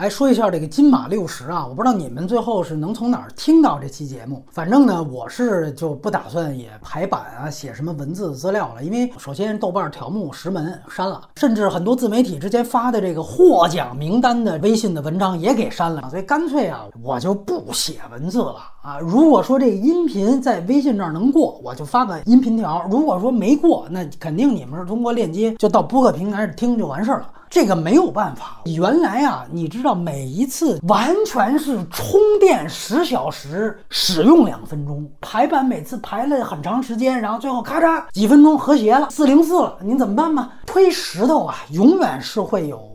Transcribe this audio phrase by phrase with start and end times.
[0.00, 4.42] 哎，说一下这个金马六十啊，我不知道你们最后是能从哪儿听到这期节目。
[4.50, 8.82] 反正呢，我是就不打算也排版啊，写什么文字资料了。
[8.82, 16.08] 因为首先豆瓣条目石门删了，甚至很多自媒体之前发的这个获奖名单的微信的文章也给删了。
[16.08, 18.98] 所以干脆啊，我就不写文字了啊。
[19.00, 27.28] 如果说这音频在微信这儿能过，我就发个音频条；如果说没过，那肯定你们是通过链接就到播客平台听就完事儿了。
[27.50, 40.48] 这个没有办法，原来啊，你知道每一次完全是充电十小时，使用两分钟，排版每次排了很长时间，然后最后咔嚓几分钟和谐了，四零四了，您怎么办吧？
[40.64, 42.89] 推石头啊，永远是会有。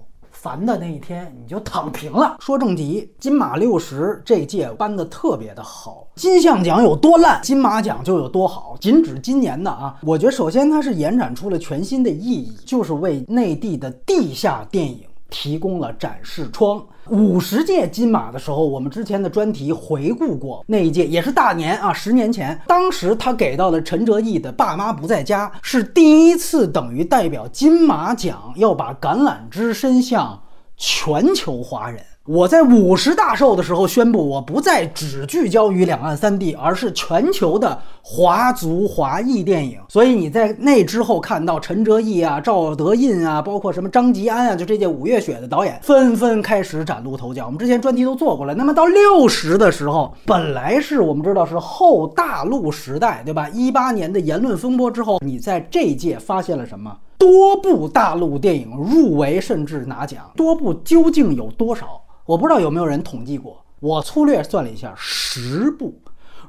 [0.45, 2.38] 烦的那一天你就躺平了。
[2.40, 8.77] 说正题，金马六十这届颁的特别的好，金像奖有多烂，金马奖就有多好。
[8.80, 16.80] 仅指今年的啊，我觉得首先它是延展出了全新的意义，就是为内地的地下电影提供了展示窗。
[17.09, 30.41] 五十届金马的时候，我们之前的专题回顾过那一届，也是大年啊，十年前，当时他给到了陈哲艺的《爸妈不在家》，是第一次等于代表金马奖要把橄榄枝伸向
[30.77, 32.04] 全球华人。
[32.26, 39.79] 我在五十大寿的时候宣布，我不再只聚焦于两岸三地，而是全球的华族华裔电影。
[39.87, 47.45] 所以你在那之后看到陈哲艺啊、赵德胤啊，包括什么张吉安啊，就这届五月雪的导演纷纷开始崭露头角。
[47.45, 48.55] 我们之前专题都做过了。
[48.55, 53.48] 那么到六十的时候，本来是我们知道是后大陆时代，对吧？
[53.49, 56.98] 一八年的言论风波之后，你在这届发现了什么？
[57.20, 62.01] 多部大陆电影入围甚至拿奖，多部究竟有多少？
[62.26, 65.94] 我不知道有没有人统计过，我粗略算了一下，十部。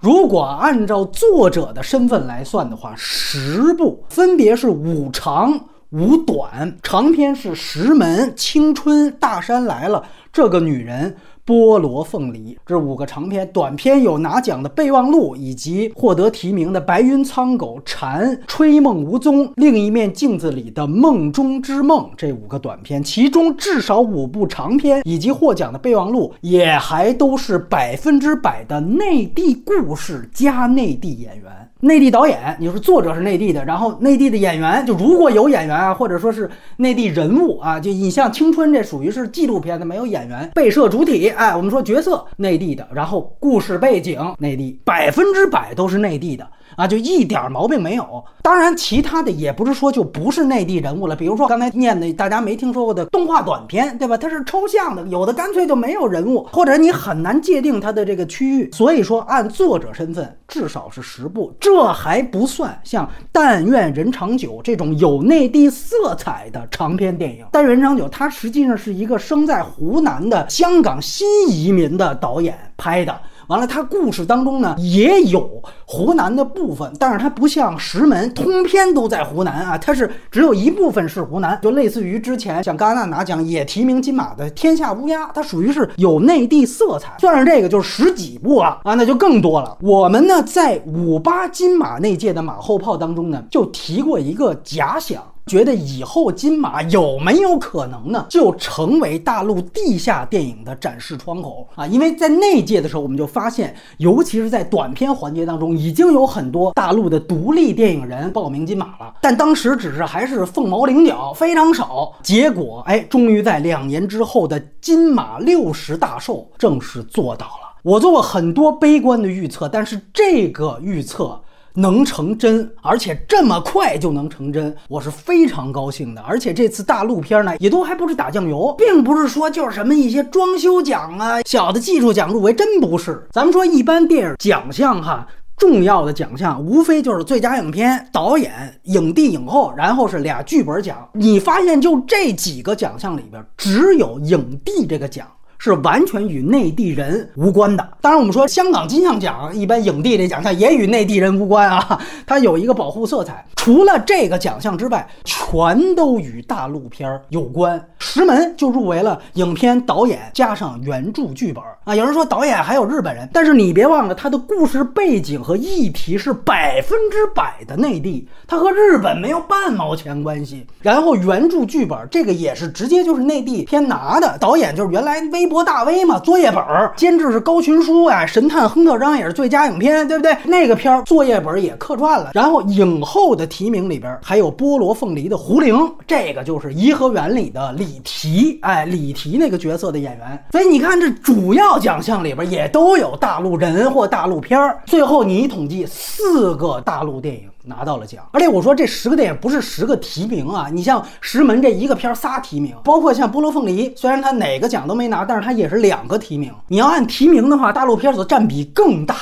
[0.01, 5.59] 如果按照作者的身份来算的话，十部分别是五长
[5.91, 10.01] 五短，长篇是《石门》《青春》《大山来了》，
[10.33, 11.17] 这个女人。
[11.47, 31.53] 菠萝凤梨这五个长篇，短篇有拿奖的备忘录，以及获得提名的白云苍狗、蝉、吹梦无踪、另一面镜子里的梦中之梦这五个短片，其中至少五部长篇以及获奖的备忘录，也还都是百分之百的内地故事加内地演员。
[31.81, 46.49] 内地导演，你说作者是内地的，然后内地的演员，就如果有演员啊，或者说是内地人物啊，就你像《青春》这属于是纪录片的，没有演员，被摄主体，哎，我们说角色内地的，然后故事背景内地，百分之百都是内地的。
[46.77, 48.25] 啊，就一点毛病没有。
[48.43, 51.17] 当然，其他的也不是说就不是内地人物了。
[51.17, 54.17] 比如说刚才念的大家没听说过的动画短片，对吧？
[54.17, 58.71] 它是抽象的，有的干脆就没有人物，或者你很难界定它的这个区域。
[58.73, 67.45] 所以说，按作者身份，至少是十部，这还不算像《但愿人长久》这种有内地色彩的长篇电影。
[67.51, 73.19] 《但愿人长久》它实际上是一个生在湖南的香港新移民的导演拍的。
[73.49, 89.77] 完了，它故事当中呢也有湖南的部分，但是它不像石门通篇都在湖南啊，它是只有一部分是湖南，就类似于之前像戛纳拿奖也提名金马的《天下乌鸦》，它属于是有内地色彩，算上这个就是十几部了啊，那就更多了。
[89.81, 95.23] 我们呢在五八金马那届的马后炮当中呢，就提过一个假想。
[95.47, 101.87] 觉得以后金马有没有可能呢，就成为大陆地下电影的展示窗口啊？
[101.87, 112.13] 因为在那届的时候，我们就发现，尤其是在短片环节当中，已经有很多大陆的独立电影人报名金马了，但当时只是还是凤毛麟角，非常少。
[112.25, 117.77] 结果，哎，终于在两年之后的金马六十大寿正式做到了。
[117.85, 121.41] 我做过很多悲观的预测，但是这个预测。
[121.77, 126.23] 能成真，而且这么快就能成真，我是非常高兴的。
[126.23, 133.23] 而且这次大陆片呢，也都还不是打酱油，并不是说就是什么一些装修奖啊、小的技术奖入围，真不是。
[133.31, 135.27] 咱们说一般电影奖项哈，
[135.59, 141.07] 重要的奖项无非就是最佳影片、导演、影帝、影后，然后是俩剧本奖。
[141.13, 145.27] 你发现就这几个奖项里边，只有影帝这个奖。
[145.67, 147.89] 是完全与内地人无关的。
[148.01, 153.45] 当然，我们说香港金像奖一般影帝这奖项也与内地人无关啊，它有一个保护色彩。
[153.57, 157.85] 除了这个奖项之外，全都与大陆片儿有关。
[157.99, 161.97] 石门就入围了影片导演加上原著剧本啊。
[161.97, 170.65] 有人说导演还有日本人，但是你别忘了，他的故事背景和议题是百分之百的内地，他和日本没有半毛钱关系。
[170.81, 175.56] 然后原著剧本这个也是直接就是内地片拿的，导演就是原来微博。
[175.57, 180.37] 国大威嘛，作业本儿，监制是高群书啊，神探亨特章也是最佳影片，对不对？
[180.45, 185.75] 那个片儿作业本也客串了，然后影后的提名里边还有菠萝凤梨的胡玲，
[186.07, 190.45] 这个就是颐和园里的李提，哎，李提那个角色的演员。
[190.53, 194.79] 所以你看，这主要奖项里边也都有大陆人或大陆片儿。
[194.85, 197.49] 最后你一统计，四个大陆电影。
[197.67, 206.53] 拿到了奖，而且我说这十个电影不是十个提名啊，你像《石门》这一个片仨提名，包括像《菠萝凤梨》，虽然它哪个奖都没拿，但是它也是两个提名。
[206.69, 209.17] 你要按提名的话，大陆片所占比更大，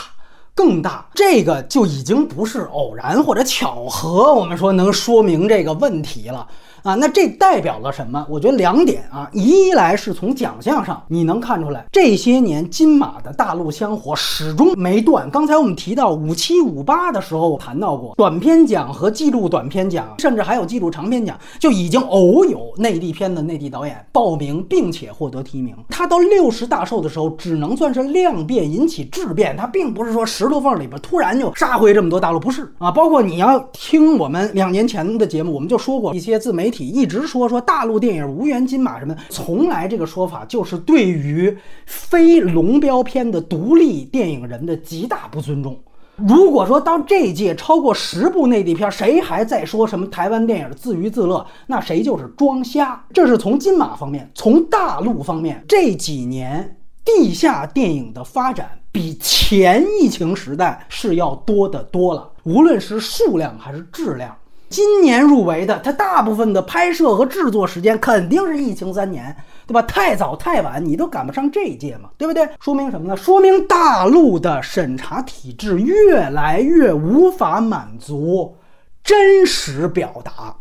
[0.55, 6.47] 更大，这个就已经不是偶然或者巧合，我们说能说明这个问题了。
[6.85, 8.27] 啊，那这代表了什么？
[8.29, 15.31] 我觉得两点啊，一来是从奖项上你能看出来，这些年金马的大陆香火始终没断。
[15.31, 25.75] 刚才我们提到五七五八的时候谈到过，短片奖和纪录短片奖，甚至还有纪录长片奖，就已经偶有内地片的内地导演报名并且获得提名。
[25.89, 32.91] 他到六十大寿的时候，只能算是量变引起质变，他并不是说石头缝里边突然就杀回这么多大陆，不是啊。
[32.91, 36.74] 包括你要听我们两年前的节目，我们就说过一些自媒体。
[36.75, 41.57] 体一直说说大陆电影无缘金马什么，从来这个说法就是对于
[41.87, 45.79] 非龙标片的独立电影人的极大不尊重。
[46.17, 53.05] 如果说到这届超过十部内地片，谁还在说什么台湾电影自娱自乐，那谁就是装瞎。
[53.13, 64.37] 这是从金马方面，从大陆方面，这几年地下电影的发展比前疫情时代是要多得多了，无论是数量还是质量。
[64.75, 69.37] 今年入围的，它大部分的拍摄和制作时间肯定是疫情三年，
[69.69, 69.81] 对吧？
[69.83, 72.49] 太早太晚，你都赶不上这一届嘛，对不对？
[72.59, 73.17] 说明什么呢？
[73.17, 78.57] 说明大陆的审查体制越来越无法满足
[79.05, 80.57] 真实表达，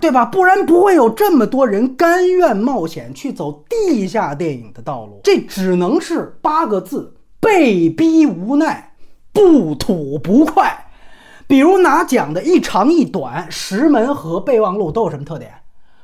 [0.00, 0.24] 对吧？
[0.24, 5.20] 不然不会有这么多人甘愿冒险去走地下电影的道路。
[5.22, 8.94] 这只能是八个字：被逼无奈，
[9.32, 10.85] 不吐不快。
[11.46, 15.50] 比如拿奖的一长一短，石门和备忘录都有什么特点？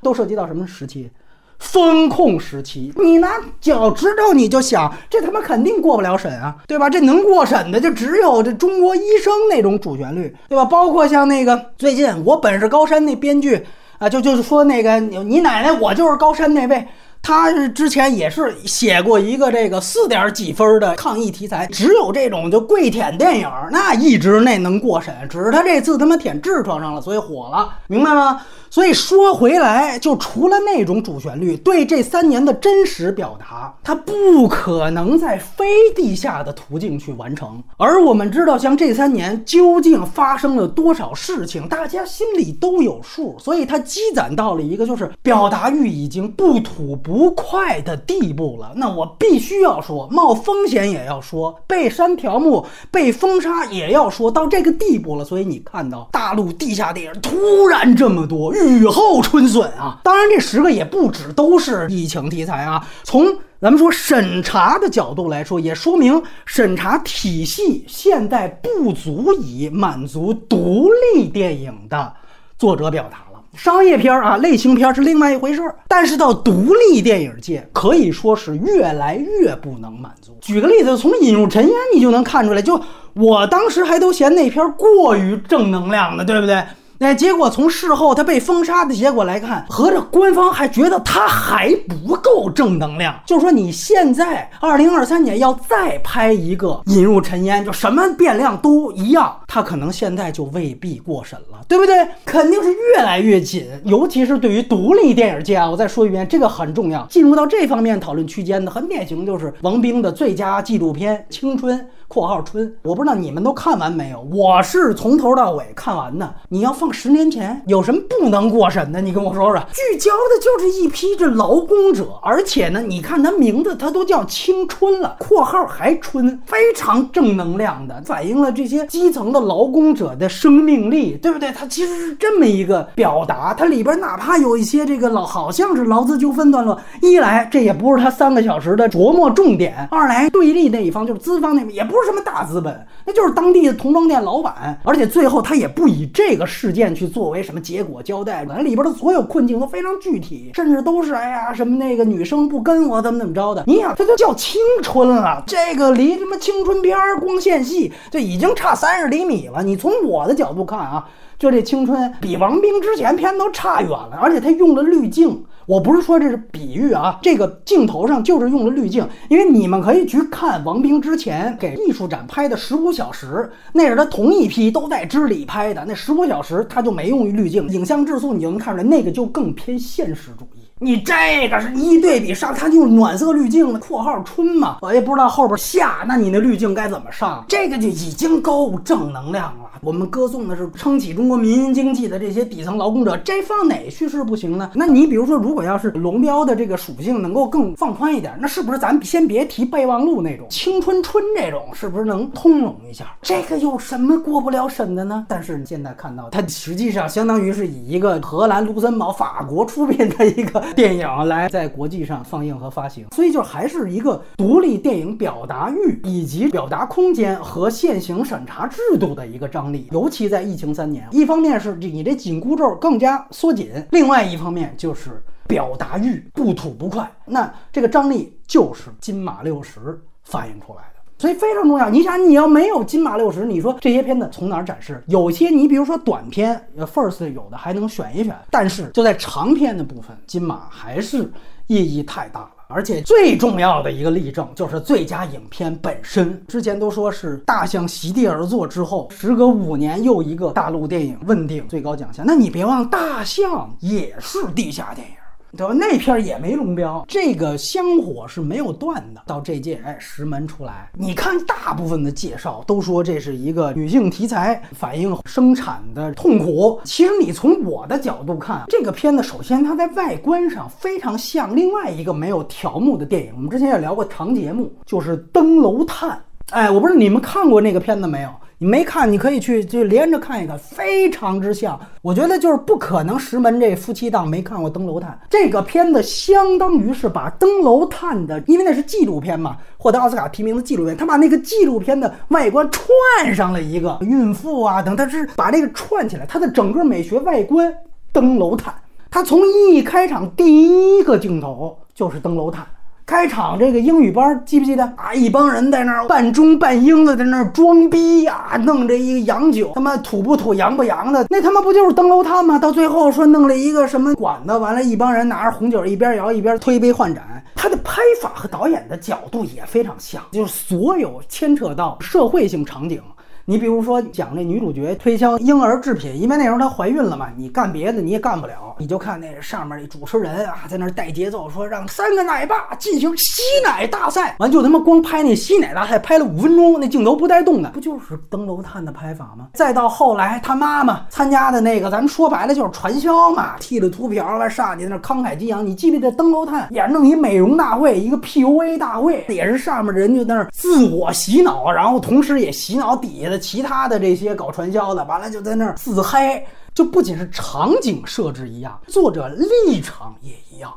[0.03, 1.11] 都涉及到什么时期？
[1.59, 2.93] 风控时期。
[2.97, 6.91] 你拿脚趾头你就想，这他妈肯定过不了审啊，对吧？
[6.91, 10.65] 这能过审的就只有这中国医生那种主旋律，对吧？
[10.65, 13.65] 包括像那个最近我本是高山那编剧
[13.99, 16.87] 啊，就就是说那个你奶奶我就是高山那位。
[17.23, 28.43] 他之前也是写过一个这个四点几分的抗议题材，只有这种就跪舔电影，那一直那能过审，只是他这次他妈舔痔疮上了，所以火了，明白吗？
[28.73, 37.63] 所以说回来，就除了那种主旋律，对这三年的真实表达，它不可能在非地下的途径去完成。
[37.77, 43.37] 而我们知道，像这三年究竟发生了多少事情，大家心里都有数。
[43.39, 48.73] 所以它积攒到了一个就是表达欲已经不吐不快的地步了。
[48.75, 55.23] 那我必须要说，冒风险也要说，被删条目、被封杀也要说到这个地步了。
[55.27, 58.51] 所以你看到大陆地下电影突然这么多。
[58.69, 59.99] 雨后春笋啊！
[60.03, 62.87] 当然，这十个也不止都是疫情题材啊。
[63.03, 63.27] 从
[63.61, 72.13] 咱们说审查的角度来说，也说明审查体系现在不足以满足独立电影的
[72.59, 73.41] 作者表达了。
[73.55, 80.37] 商业片啊，类型片是另外一回事儿，但是到独立电影界，可以说是越来越不能满足。
[80.41, 82.81] 举个例子，从《引入尘烟》你就能看出来，就
[83.13, 86.65] 我当时还都嫌那片过于正能量的，对不对？
[87.03, 93.13] 那结果从事后他被封杀的结果来看，合着官方还觉得他还不够正能量。
[93.27, 102.07] 就是说你现在二零二三年要再拍一个《引入尘烟》，就什么变量都一样，他可能现在就未必过审了，对不对？
[102.25, 107.05] 肯定是越来越紧，尤其是对于独立电影界啊，我再说一遍，这个很重要。
[107.07, 111.77] 进入到这方面讨论区间的，很典型就是王冰的最佳纪录片《青春》。
[112.13, 114.21] 括号春，我不知道你们都看完没有？
[114.31, 116.35] 我是从头到尾看完的。
[116.51, 119.01] 你要放十年前，有什么不能过审的？
[119.01, 119.59] 你跟我说说。
[119.73, 131.51] 聚焦的就是一批这劳工者，而且呢，你看他名字，他都叫青春了，括号还春，非常正能量的，反映了这些基层的劳工者的生命力，对不对？
[131.51, 133.55] 它其实是这么一个表达。
[133.55, 142.02] 它里边哪怕有一些这个老，好像是劳资纠纷段落，一来这也不是他三个小时的琢磨重点，二来对立那一方就是资方那边也不是。
[142.05, 153.65] 什么大资本，那就是当地的童装店老板，而且最后他也不以这个事件去作为什么结果交代，那里边的所有困境都非常具体，甚至都是哎呀什么那个女生不跟我怎么怎么着的。
[153.67, 159.63] 你想，这都叫青春了，这个离什么青春片光线戏就已经差三十厘米了。
[159.63, 161.07] 你从我的角度看啊，
[161.39, 165.45] 就这青春比王冰之前片都差远了，而且他用的滤镜。
[165.67, 180.62] 我不是说这是比喻啊，这个镜头上就是用了滤镜，因为你们可以去看王冰之前给艺术展拍的十五小时，那是他同一批都在知里拍的，那十五小时他就没用滤镜，影像质素你就能看出来，那个就更偏现实主义。
[180.83, 187.45] 你这个是一对比上，它用暖色滤镜括号春嘛，我也不知道后边夏，那你那滤镜该怎么上？
[187.47, 189.71] 这个就已经够正能量了。
[189.81, 194.71] 我们歌颂的是撑起中国民营经济的这些底层劳工者，这放哪叙事不行呢？
[194.75, 203.07] 那你比如说，如果要是龙标的这个属性能够更放宽一点，那是不是咱先别提备忘录那种青春春这种，是不是能通融一下？
[203.23, 205.27] 这个有什么过不了审的呢？
[205.29, 219.89] 但是你现在看到，它实际上相当于是以一个荷兰、卢森堡、法国出品的一个 电影来在国际上放映和发行，所以就还是一个独立电影表达欲以及表达空间和现行审查制度的一个张力。
[219.93, 227.11] 尤其在疫情三年，一方面是你这紧箍咒更加缩紧，另外一方面就是表达欲不吐不快。
[227.27, 230.83] 那这个张力就是金马六十反映出来，
[231.23, 231.89] 所以非常重要。
[231.89, 235.01] 你想，你要没有金马六十，你说这些片子从哪儿展示？
[235.07, 241.31] 有些你比如说短片，first 有的还能选一选，但是就在长片的部分，金马还是
[241.69, 242.51] 意义太大了。
[242.67, 246.45] 而且最重要的一个例证就是最佳影片本身。
[246.49, 252.27] 之前都说是大象席地而坐之后，时隔五年又一个大陆电影问鼎最高奖项。
[252.27, 255.15] 那你别忘，大象也是地下电影。
[255.57, 255.73] 对吧？
[255.75, 259.23] 那片儿也没龙标，这个香火是没有断的。
[259.27, 266.81] 到这届，哎，石门出来，你看大部分的介绍都说这是一个女性题材，反映生产的痛苦。
[266.85, 273.33] 其实你从我的角度看，这个片子首先它在外观上非常像另外一个没有条目的电影。
[273.35, 276.11] 我们之前也聊过长节目，就是《登楼探》。
[276.51, 278.31] 哎，我不知道你们看过那个片子没有？
[278.63, 281.77] 你没看，你可以去就连着看一看，非常之像。
[282.01, 297.69] 我觉得就是不可能石门这夫妻档没看过《登楼探》这个片子，相当于是把《登楼探》的，因为那是纪录片嘛，获得奥斯卡提名的纪录片，他把那个纪录片的外观串上了一个孕妇啊等，他是把这个串起来，它的整个美学外观
[298.13, 298.73] 《登楼探》，
[299.11, 302.65] 它从一开场第一个镜头就是《登楼探》。
[303.05, 305.13] 开场这个英语班记不记得啊？
[305.13, 312.59] 一帮人在那儿半中半英的在那儿装逼呀，弄这一个洋酒，他妈土不土洋不洋的，那他妈不就是登楼探吗？
[312.59, 317.23] 到最后说弄了一个什么馆子，完了，一帮人拿着红酒一边摇一边推杯换盏，
[317.55, 323.03] 他的拍法和导演的角度也非常像，就是所有牵扯到社会性场景。
[323.45, 339.49] 你比如说讲那女主角推销婴儿制品，因为那时候她怀孕了嘛，你干别的你也干不了，你就看那上面那主持人啊，在那带节奏，说让三个奶爸进行吸奶大赛，完就他妈光拍那吸奶大赛，拍了五分钟，那镜头不带动的，不就是登楼探的拍法吗？
[339.55, 353.32] 再到后来他妈妈参加的那个，咱们说白了就是传销嘛，剃了秃瓢完上去那慷慨激昂，你记不记得登楼探也是弄一美容大会，一个 PUA 大会，也是上面人就在那自我洗脑，然后同时也洗脑底下。
[353.39, 360.73] 其他的这些搞传销的，完了就在那儿自嗨，就不仅是场景设置一样，作者立场也一样，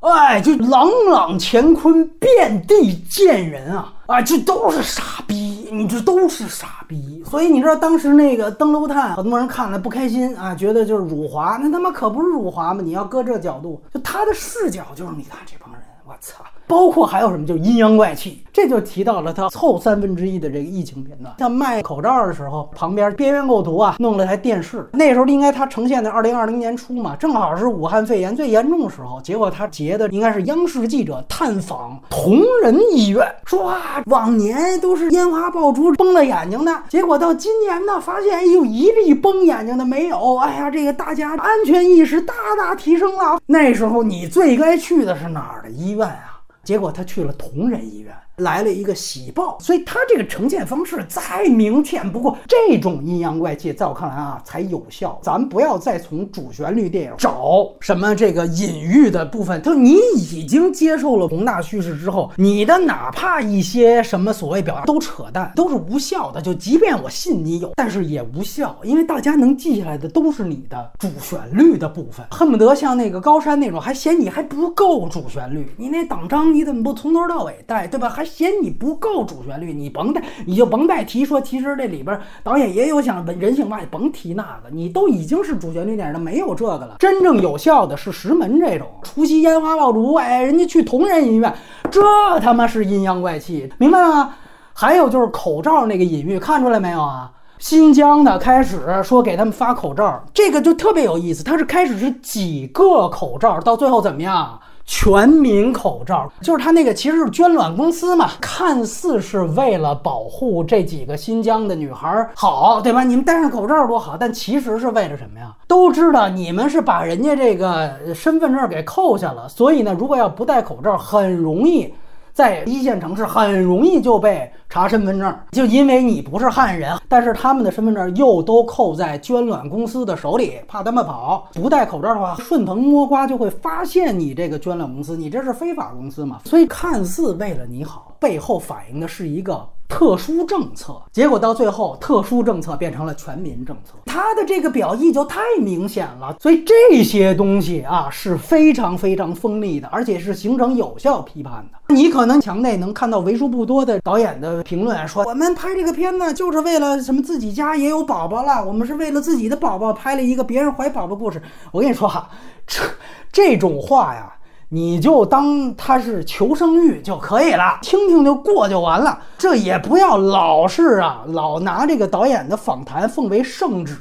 [0.00, 7.22] 哎，就朗朗乾坤，遍地见人啊，啊，这都是傻逼，你这都是傻逼。
[7.24, 12.82] 所以你知道当时那个登楼探，很多人看了不开心啊，觉得就是辱华，那他妈可不是辱华吗？
[12.84, 16.44] 你要搁这角度，就他的视角就是你看这帮人，我操。
[16.74, 21.32] 包括还有什么，就阴阳怪气，这就提到了他后三分之一的这个疫情片段。
[21.38, 24.84] 像卖口罩的时候，旁边边缘构图啊，弄了台电视。
[24.92, 29.20] 那时候应该他呈现的二零二零年初嘛，正好是武汉肺炎最严重的时候。
[29.22, 40.38] 结果他截的应该是央视记者探访同仁医院，说啊，往年都是烟花爆竹崩了眼睛的，结果到今年呢，发现哎呦一粒崩眼睛的没有。
[40.38, 43.38] 哎呀，这个大家安全意识大大提升了。
[43.46, 46.33] 那时候你最该去的是哪儿的医院啊？
[46.64, 48.23] 结果他去了同仁医院。
[48.36, 52.36] 来了一个喜报，所以他这个呈现方式再明显不过。
[52.48, 55.16] 这种阴阳怪气，在我看来啊，才有效。
[55.22, 59.62] 咱不要再从主旋律电影找什么这个隐喻的部分。
[59.62, 66.42] 就你已经接受了宏大叙事之后，你的哪怕一些什么所谓表达都扯淡，都是无效的。
[66.42, 75.72] 就即便我信你有，但是也无效，因为大家能记下来的都是你的主旋律的部分，恨不得像那个高山那种，还嫌你还不够主旋律。
[75.76, 78.08] 你那党章你怎么不从头到尾带，对吧？
[78.08, 78.23] 还。
[78.24, 86.96] 嫌你不够主旋律，你甭带，你就甭带提说，其实这里边导演也有想人性化，甭提那个，你都已经是主旋律电影了，没有这个了。
[86.98, 91.54] 真正有效的是石门这种，除夕烟花爆竹，哎，人家去同仁医院，
[91.90, 92.00] 这
[92.40, 94.34] 他妈是阴阳怪气，明白吗？
[94.72, 97.30] 还有就是口罩那个隐喻，看出来没有啊？
[97.60, 101.44] 新疆的开始说给他们发口罩，这个就特别有意思。
[101.44, 104.60] 他是开始是几个口罩，到最后怎么样？
[104.86, 113.02] 全民口罩，就是他那个其实是捐卵公司嘛，看似是为了保护这几个新疆的女孩好，对吧？
[113.02, 115.54] 你们戴上口罩多好，但其实是为了什么呀？
[115.66, 121.92] 都知道你们是把人家这个身份证给扣下了，所以呢，如果要不戴口罩，很容易。
[122.34, 131.48] 在一线城市很容易就被查身份证，就因为你不是汉人，但是他们的身份证又都扣在捐卵公司的手里，怕他们跑。
[131.54, 136.40] 不戴口罩的话，顺藤摸瓜就会发现你这个捐卵公司，你这是非法公司嘛？
[136.44, 139.64] 所以看似为了你好，背后反映的是一个。
[139.94, 146.34] 特殊政策，结果到最后，特殊政策变成了全民政策，他的这个表意就太明显了。
[146.40, 151.94] 所以这些东西啊是非常非常锋利的，而且是形成有效批判的。
[151.94, 161.40] 你可能墙内能看到为数不多的导演的评论，说我们拍这个片子就是为了什么自己家也有宝宝了，我们是为了自己的宝宝拍了一个别人怀宝宝故事。
[161.70, 162.28] 我跟你说哈，
[162.66, 162.82] 这
[163.30, 164.32] 这种话呀。
[164.74, 169.16] 你就当他是求生欲就可以了，听听就过就完了。
[169.38, 173.96] 这也不要老是啊，老拿这个导演的访谈奉为圣旨。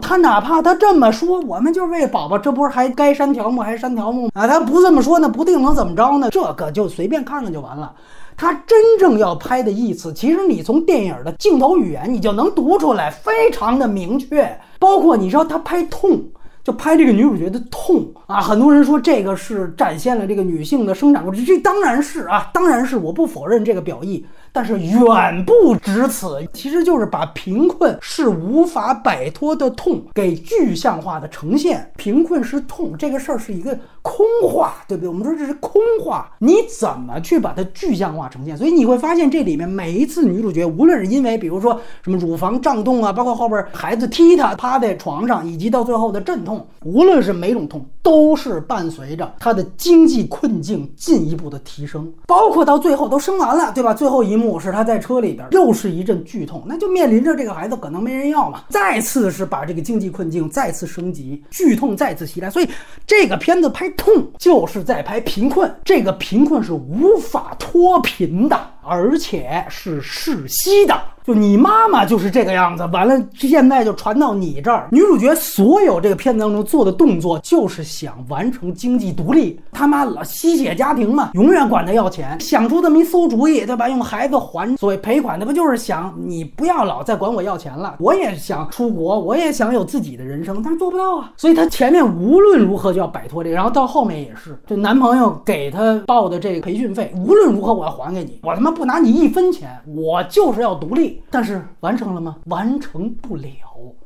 [0.00, 4.48] 他哪怕他这么说，我们就是为宝宝，这不是还该删条目还删条目啊？
[4.48, 6.30] 他不这么说，那不定能怎么着呢？
[6.30, 7.92] 这个就随便看看就完了。
[8.38, 14.58] 他真正要拍的意思，其实你从电影的镜头语言你就能读出来，非常的明确。
[14.78, 16.22] 包括你知道他拍痛。
[16.66, 24.26] 就拍这个女主角的痛啊，很多人说这个是展现了这个女性的生长过程，这当然是啊，当然是我不否认这个表意。
[24.50, 31.88] 但是远不止此，其实就是把贫困是无法摆脱的痛给具象化的呈现。
[31.96, 35.08] 贫困是痛这个事儿是一个空话，对不对？
[35.08, 38.56] 我们说这是空话，你怎么去把它具象化呈现？
[38.56, 53.94] 所以你会发现这里面每一次女主角，无论是因为比如说什么乳房胀痛啊，包括后边孩子踢她趴在床上，以及到最后的阵痛，无论是哪种痛，都是伴随着她的经济困境进一步的提升，包括到最后都生完了，对吧？
[53.94, 54.56] 最后一幕。
[54.58, 58.62] 是她在车里边，又是一阵剧痛，那就面临着这个孩子可能没人要嘛。
[58.70, 62.68] 再次是把这个经济困境再次升级，剧痛再次袭来，所以
[63.06, 71.00] 这个片子拍痛就是在拍贫困，这个贫困是无法脱贫的，而且是世袭的。
[71.26, 74.86] 就你妈妈就是这个样子，完了现在就传到你这儿。
[74.92, 79.58] 女主角所有这个片子当中做的动作，就是想完成经济独立。
[79.72, 83.88] 他妈老吸血家庭嘛，永远管他要钱，想出这么一馊主意，对吧？
[83.88, 87.96] 用孩子还所谓赔款，那不就是想你不要老再管我要钱了？
[87.98, 91.32] 我也想出国，我也想有自己的人生，但是做不到啊。
[91.36, 101.15] 所以她前面无论如何就要摆脱这个，然后到后面也是，这男朋友给她报的这个培训费，无论如何我要还给你，我他妈不拿你一分钱，我就是要独立。
[101.30, 102.36] 但是完成了吗？
[102.46, 103.50] 完成不了。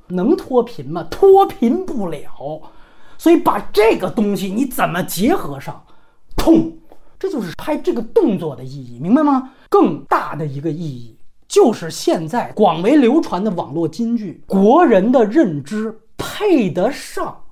[0.09, 1.05] 能脱贫吗？
[1.11, 2.62] 脱贫不了。
[3.16, 5.85] 所以把这个东西你怎么结合上？
[6.37, 6.73] 痛，
[7.18, 9.53] 这就是拍这个动作的意义，明白吗？
[9.68, 17.42] 更大的一个意义就是现在广为流传的网络金句，国人的认知配得上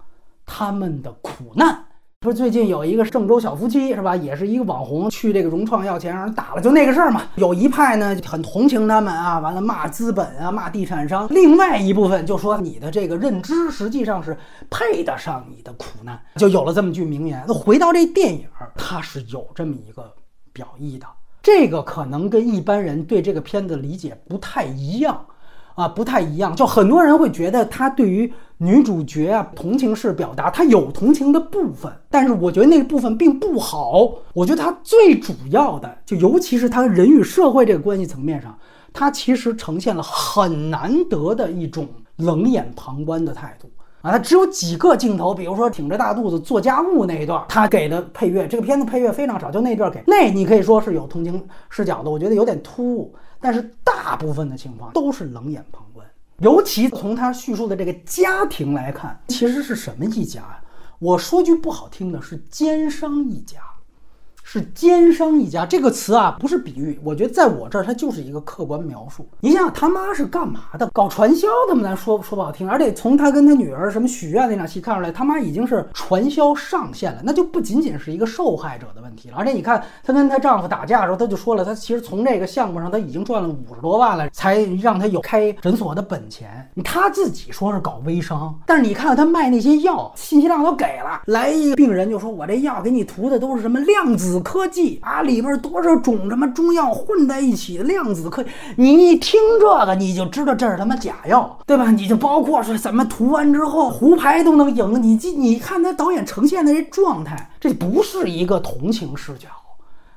[0.47, 1.85] 他们的苦难。
[2.23, 7.23] 说最近有一个郑州小夫妻是吧，也是一个网红，去这个融创要钱，让人打了，就那个事儿嘛。
[7.37, 14.37] 有一派呢很同情他们啊，完了骂资本啊，骂地产商；另外一部分就说你的这个认知实际上是
[14.69, 17.45] 配得上你的苦难，就有了这么句名言。
[17.47, 20.13] 那回到这电影，它是有这么一个
[20.53, 21.07] 表意的，
[21.41, 25.25] 这个可能跟一般人对这个片子理解不太一样。
[25.79, 34.12] 啊，不太一样，就很多人会觉得他对于女主角啊同情式表达，他有同情的部分，但是我觉得那个部分并不好。
[34.35, 38.59] 我觉得他最主要的，就尤其是他人与社会这个关系层面上，
[38.93, 41.87] 他其实呈现了很难得的一种
[42.17, 43.71] 冷眼旁观的态度
[44.03, 44.11] 啊。
[44.11, 53.14] 他只有几个镜头，比如说挺着大肚子做家务那一段，他给的配乐，这个片子配乐非常少，就那段给那，你可以说是有同情视角的，我觉得有点突兀。
[53.40, 56.07] 但是大部分的情况都是冷眼旁观，
[56.38, 60.61] 尤其从他叙述的这个家庭来看，其实是什么一家啊？
[60.98, 63.61] 我说句不好听的，是奸商一家。
[64.51, 69.29] 是奸商一家这个词啊，不是比喻，我觉得在我这儿它就是一个客观描述。
[69.41, 70.89] 你想想他妈是干嘛的？
[70.95, 71.83] 搞传销的嘛？
[71.83, 79.37] 咱说说不好听，而且从他跟他女儿什么许愿那场戏看出来，他妈已经是传销上线了，那就不仅仅是一个受害者的问题了。
[79.37, 86.67] 而且你看她跟她丈夫打架的时候，她就说了，她其实从这个项目上她已经赚了五十多万了，才让她有开诊所的本钱。
[86.83, 94.38] 她自己说是搞微商，但是你看她卖那些药，信息量都给了，来一个病人就说我这药给你涂的都是什么量子。
[94.40, 101.90] 科技啊，里边多少种什么中药混在一起的量子科技，你一听这个你就知道这是他妈假药，对吧？
[101.90, 109.48] 你就包括说什么涂完之后胡牌都能赢，你这你看他导演呈现的这状态，这不是一个同情视角，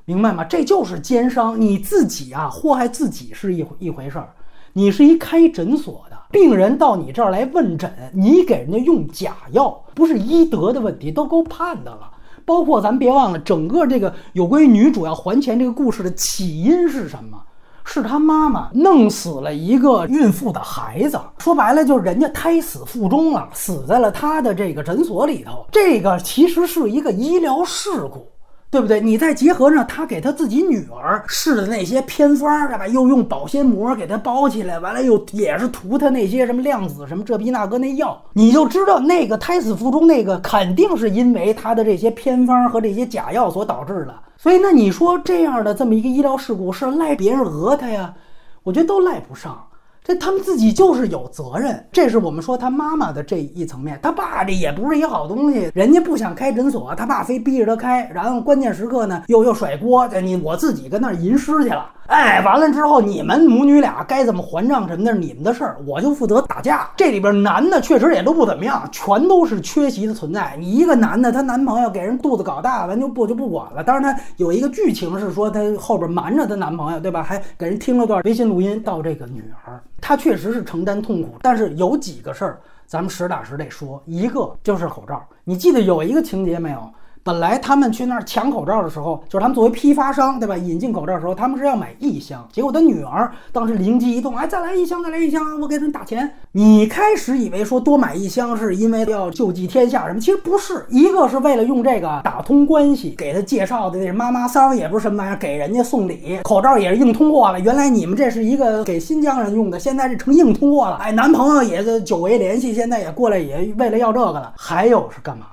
[0.04, 0.44] 明白吗？
[0.44, 4.30] 这就是奸商，你自己啊祸害自己是一一回事儿，
[4.72, 6.16] 你是一开诊所的。
[6.30, 12.10] 病人到你这儿来问诊，你给人家用假药，不是医德的问题，都够判的了。
[12.44, 17.38] 包括咱别忘了，整个这个有关于女主要还钱这个故事的起因是什么？
[17.84, 21.20] 是她妈妈弄死了一个孕妇的孩子。
[21.38, 25.66] 说白了，就是人家胎死腹中了，死在了她的这个诊所里头。
[25.72, 28.31] 这个其实是一个医疗事故。
[28.72, 29.02] 对不对？
[29.02, 32.88] 你再结合上他给他自己女儿试的那些偏方，对吧？
[32.88, 44.14] 又用保鲜膜给他包起来，完了又也是涂他那些什么量子什么这逼那个那药，你就知道那个胎死腹中那个肯定是因为他的这些偏方和这些假药所导致的。
[44.38, 48.14] 所以那你说这样的这么一个医疗事故是赖别人讹他呀？
[48.62, 49.62] 我觉得都赖不上。
[50.04, 53.96] 这他们自己就是有责任，这是我们说他妈妈的这一层面。
[54.02, 61.88] 他爸这也不是一好东西，人家不想开诊所，他爸非逼着他开，然后关键时刻呢又又甩锅，你我自己跟那儿吟诗去了。
[62.08, 66.90] 哎，完了之后你们母女俩该怎么还账什么的，你们的事儿，我就负责打架。
[66.96, 70.56] 这里边男的确实也都不怎么样，全都是缺席的存在。
[70.58, 73.84] 你一个男的，他男朋友给人肚子搞大，完就不就不管了。
[73.84, 77.22] 当然他有一个剧情是说他后边瞒着他男朋友，对吧？
[77.22, 79.80] 还给人听了段微信录音到这个女儿。
[80.02, 84.02] 他确实是承担痛苦，但是有几个事儿，咱们实打实得说。
[84.04, 86.92] 一个就是口罩，你记得有一个情节没有？
[87.24, 90.56] 本来他们去那儿抢口罩的时候，就是他们作为批发商，对吧？
[90.56, 92.46] 引进口罩的时候，他们是要买一箱。
[92.50, 96.28] 结果他女儿当时灵机一动，哎，再来一箱，再来一箱，我给他们打钱。
[96.50, 100.18] 你开始以为说多买一箱是因为要救济天下什么？
[100.18, 107.60] 其实不是，一个是为了用这个打通关系，给他介绍的那妈妈桑也不是什么玩意儿，给人家送礼，口罩也是硬通货了。
[107.60, 110.96] 原来你们这是一个给新疆人用的，现在这成硬通货了。
[110.96, 114.52] 哎，男朋友也是久违联系，现在也过来也为了要这个了。
[114.56, 115.46] 还有是干嘛？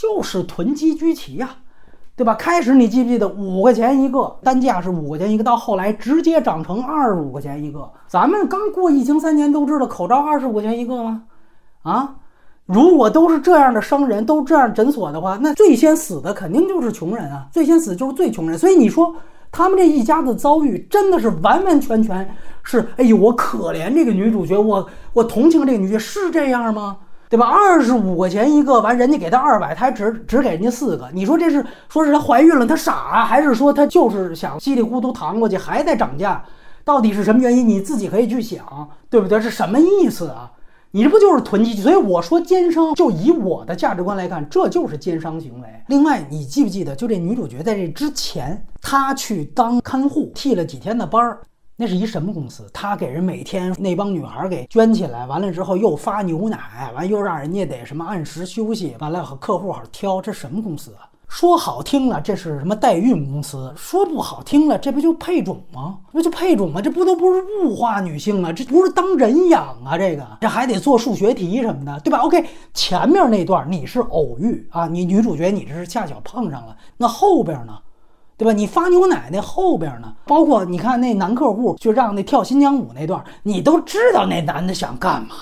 [0.00, 1.50] 就是囤积居奇呀，
[2.16, 2.34] 对吧？
[2.34, 7.86] 开始你记不记得五块钱一个单价是五块钱一个，到后来直接涨成二十五块钱一个。
[8.08, 11.24] 咱们刚过疫情三年都知道口罩二十五块钱一个吗？
[11.82, 12.14] 啊，
[12.64, 17.46] 如果都是这样的商人，都这样诊所的话，那最先死的肯定就是穷人啊！
[17.52, 18.58] 最先死就是最穷人。
[18.58, 19.14] 所以你说
[19.52, 26.96] 他们这一家子遭遇真的是完完全全是，哎呦，我可怜这个女主角，我我同情这个女角，是这样吗？
[27.30, 27.46] 对吧？
[27.46, 31.08] 二十五块钱一个，完人家给他二百，他还只只给人家四个。
[31.14, 36.44] 你说这是说是她怀孕了，她傻，还是说她就是想稀里糊涂扛过去，还在涨价？
[36.84, 37.68] 到底是什么原因？
[37.68, 39.40] 你自己可以去想，对不对？
[39.40, 40.50] 是什么意思啊？
[40.90, 41.72] 你这不就是囤积？
[41.74, 45.68] 所以我说奸商，就以我的价值观来看，这就是奸商行为。
[45.86, 51.38] 另外，你记不记得，就这女主角在这之前，她去当看护，替了几天的班儿。
[51.80, 52.68] 那是一什么公司？
[52.74, 61.08] 他给人每天那帮女孩给捐起来，完了之后又发牛奶，完又让人家得什么按时休息，完了和客户好挑，这什么公司啊？
[61.26, 66.00] 说好听了这是什么代孕公司，说不好听了这不就配种吗？
[66.12, 66.82] 不就配种吗？
[66.82, 68.52] 这不都不是物化女性啊？
[68.52, 69.96] 这不是当人养啊？
[69.96, 77.72] 这个这还得做数学题什么的，对吧？OK，前面那段你是偶遇啊，你女主角你这是恰巧碰上了，那后边呢？
[78.40, 78.54] 对吧？
[78.54, 80.10] 你发牛奶那后边呢？
[80.24, 85.34] 包括你看那男客户就让那跳新疆舞那段，你都知道那男的想干嘛，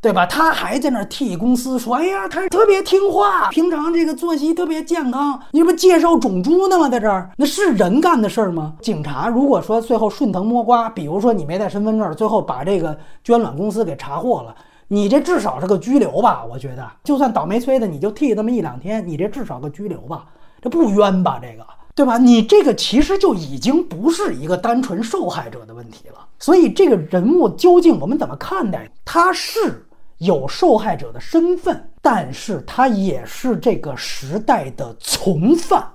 [0.00, 0.26] 对吧？
[0.26, 6.88] 他还在那替公司说：“哎呀，他特别听话，平常这个作息特别健康。”你这不介绍种猪呢吗？
[6.88, 8.74] 在这儿，那是人干的事儿吗？
[8.80, 14.52] 警察如果说最后顺藤摸瓜，比如说你没带身份证，最后把这个捐卵公司给查获了，
[14.88, 16.44] 你这至少是个拘留吧？
[16.50, 20.24] 我觉得，就算倒霉催的，你就替那么一两天，你这至少个拘留吧？
[20.60, 21.38] 这不冤吧？
[21.40, 21.64] 这个。
[21.94, 22.18] 对吧？
[22.18, 26.26] 你这个其实就已经不是一个单纯受害者的问题了。
[26.40, 28.90] 所以这个人物究竟我们怎么看待？
[29.04, 29.86] 他是
[30.18, 35.88] 有受害者的身份，但是他也是这个时代的从犯。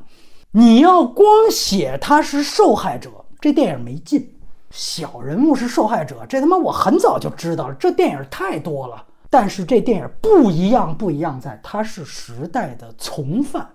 [0.52, 3.10] 你要光写他是受害者，
[3.40, 4.34] 这电影没劲。
[4.72, 7.74] 小人物是受害者，这他妈我很早就知道了。
[7.76, 13.68] 这电影太多了，但是这电影不一样，不一样在他是时代的从犯。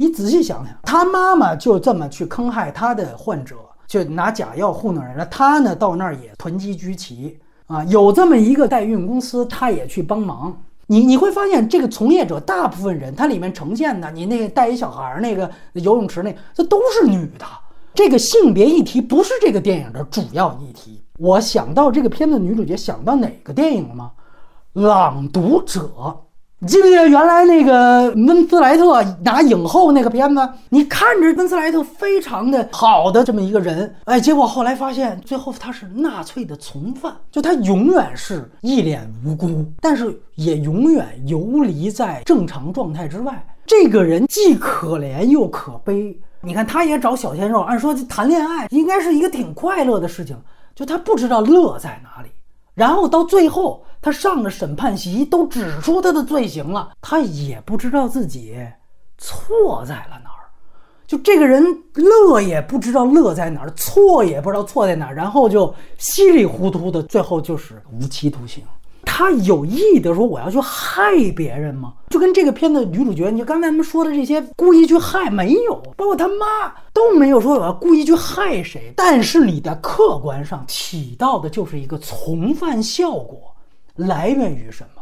[0.00, 3.56] 你仔细想想，他妈妈就这么去坑害他的患者，
[3.88, 5.26] 就拿假药糊弄人了。
[5.26, 10.56] 他呢，到那儿也囤积居奇啊，有这么一个代孕公司，他也去帮忙。
[10.86, 17.44] 你你会发现，这个从业者大部分人，他里面呈现的，你那个带一小孩儿那个游泳池那，这都是女的。
[17.92, 21.02] 这个性别议题不是这个电影的主要议题。
[21.18, 24.12] 我想到这个片子女主角，想到哪个电影了吗？
[24.80, 25.90] 《朗读者》。
[26.60, 30.48] 你记不记得原来那个温斯莱特拿影后那个片子？
[30.70, 43.46] 你看着温斯莱特非常的好的这么一个人，哎，结果后来发现最后他是纳粹的从犯，就他永远是一脸无辜，但是也永远游离在正常状态之外。
[43.64, 46.18] 这个人既可怜又可悲。
[46.40, 50.36] 你看，他也找小鲜肉，按说谈恋爱应该是一个挺快乐的事情，
[50.74, 52.30] 就他不知道乐在哪里。
[52.78, 58.56] 然后到最后，他上了审判席，都指出他的罪行了，他也不知道自己
[59.18, 60.46] 错在了哪儿。
[61.04, 61.64] 就这个人
[61.94, 68.62] 乐也不知道乐在哪儿，错也不知道错在哪儿，然后就稀里糊涂的，最后就是无期徒刑。
[69.10, 71.94] 他有意的说我要去害别人吗？
[72.10, 76.46] 就跟这个片子女主角，你刚才咱们说的这些故意去害没有，包括他妈
[76.92, 78.92] 都没有说我要故意去害谁。
[78.94, 83.40] 但是你的客观上起到的就是一个从犯效果，
[83.96, 84.97] 来源于什么？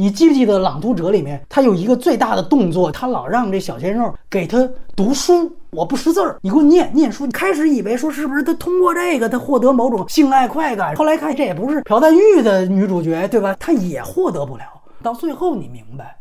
[0.00, 4.56] 你记不记得《朗读者》里面，他有一个最大的动作，他老让这小鲜肉给他
[4.94, 5.52] 读书。
[5.70, 7.26] 我不识字儿，你给我念念书。
[7.26, 13.56] 你开始以为说是不是他通过这个他获得某种性爱快感，后来看这也不是朴赞玉的女主角，对吧？
[13.58, 14.62] 他也获得不了。
[15.02, 16.16] 到最后你明白，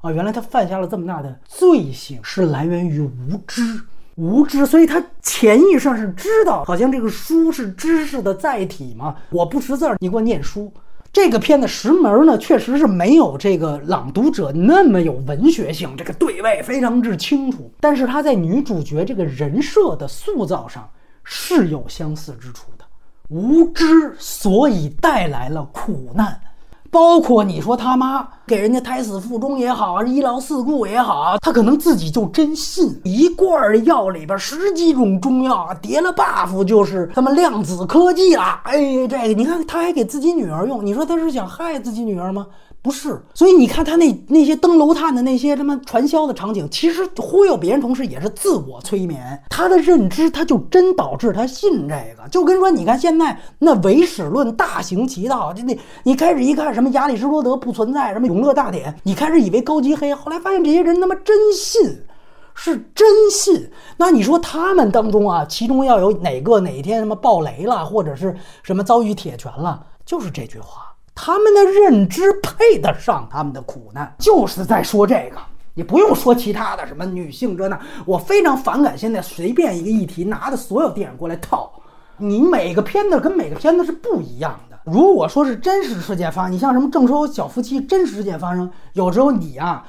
[0.00, 3.62] 啊，原来他犯下了这么大的罪行，是来源于无知，
[4.16, 4.66] 无知。
[4.66, 9.14] 所以他潜意识上是知道，好像这个书是知识的载体嘛。
[9.30, 10.72] 我不识字儿，你给我念书。
[11.14, 17.72] 这个片的石门呢，确实是没有这个朗读者那么有文学性，这个对位非常之清楚。
[17.78, 20.90] 但是他在女主角这个人设的塑造上
[21.22, 22.84] 是有相似之处的，
[23.28, 23.84] 无知
[24.18, 26.40] 所以带来了苦难。
[26.94, 38.60] 包括你说他妈给人家胎死腹中也好，医疗事故也好，他可能自己就真信一罐药里边十几种中药叠了 buff 就是他妈量子科技了。
[38.62, 42.46] 哎，这个你看他还给自己女儿用，你说他是想害自己女儿吗？
[42.84, 49.42] 不是，所以你看他那那些登楼探的那些他妈传销的场景，其实忽悠别人同时也是自我催眠。
[49.48, 62.02] 他的认知他就真导致他信这个，就跟说你看现在那唯史论大行其道，就那你开始一看什么亚里士多德不存在，什么永乐大典，你开始以为高级黑，后来发现这些人他妈真信，
[62.54, 63.70] 是真信。
[63.96, 70.93] 那你说他们当中啊，其中要有哪个哪天什么爆雷了，或者是什么遭遇铁拳了，就是这句话。
[71.14, 75.38] 他们的认知配得上他们的苦难，就是在说这个，
[75.74, 77.80] 你不用说其他的什么女性这那。
[78.04, 81.72] 我非常反感现在随便一个议题拿的所有电影过来套，
[82.16, 84.78] 你每个片子跟每个片子是不一样的。
[84.84, 89.86] 如果说是真实事件发生，你像什么郑州小夫妻真实事件发生，有时候你啊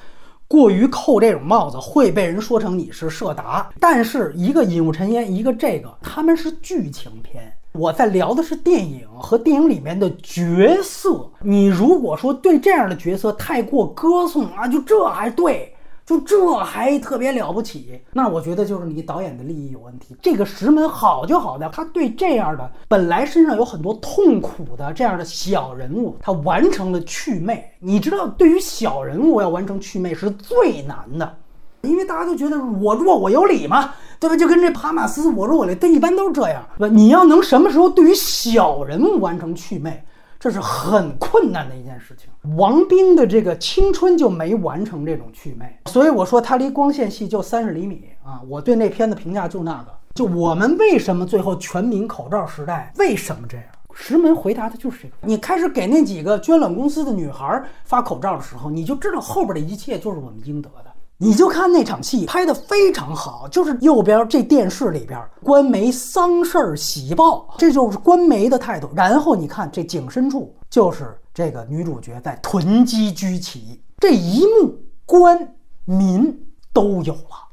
[0.47, 3.67] 过于扣这种帽子，会被人说成你是社达。
[3.79, 7.51] 但是一个引入尘烟，一个这个，他们是剧情片。
[7.77, 11.29] 我在聊的是电影和电影里面的角色。
[11.41, 20.15] 你如果说对这样的角色太过歌颂啊，就这还对，就这还特别了不起，那我觉得就是你导演的利益有问题。
[20.21, 27.69] 这个石门好就好在他对这样的本来身上有很多痛苦的这样的小人物，他完成了祛魅。
[27.79, 31.37] 你知道，对于小人物要完成祛魅是最难的。
[31.85, 34.35] 因为大家都觉得我弱我有理嘛，对吧？
[34.35, 36.93] 就跟这帕马斯我弱我理，他一般都是这样，对吧？
[36.93, 40.03] 你要能什么时候对于小人物完成祛魅，
[40.39, 42.29] 这是很困难的一件事情。
[42.57, 48.41] 王兵的这个青春就没完成这种祛魅，所以我说他离光线系就三十厘米啊！
[48.47, 53.65] 我对那片的评价就那个，就我们为什么最后全民口罩时代为什么这样？
[53.97, 55.13] 石门回答的就是这个。
[55.21, 60.84] 你开始给那几个捐卵公司的女孩发口罩的时候，你就知道后边的一切就是我们应得的。
[61.17, 68.89] 你就看那场戏拍的非常好，就是右边这电视里边，官媒丧事儿喜报，这就是官媒的态度。
[68.93, 76.37] 然后你看这景深处，就是这个女主角在囤积居奇，这一幕官民
[76.73, 77.45] 都有了。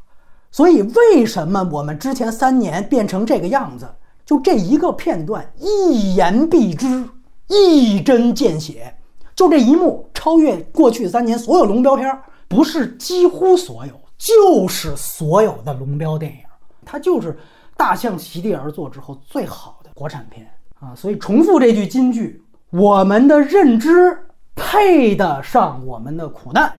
[0.51, 3.89] 所以为什么我们之前三年变成这个样子？
[4.27, 7.09] 就这一个片段，一言蔽之，
[7.47, 8.93] 一针见血。
[9.37, 12.23] 就这一幕，超越过去三年所有龙标片儿。
[12.53, 16.41] 不是几乎所有，就是所有的龙标电影，
[16.85, 17.39] 它就是
[17.79, 20.47] 大象席地而坐之后最好的国产片
[20.79, 20.95] 啊！
[20.95, 26.75] 所以重复这句金句：我们的认知配得上我们的苦难。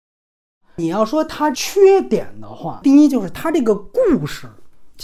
[0.76, 4.48] 你要说它缺点的话，第一就是它这个故事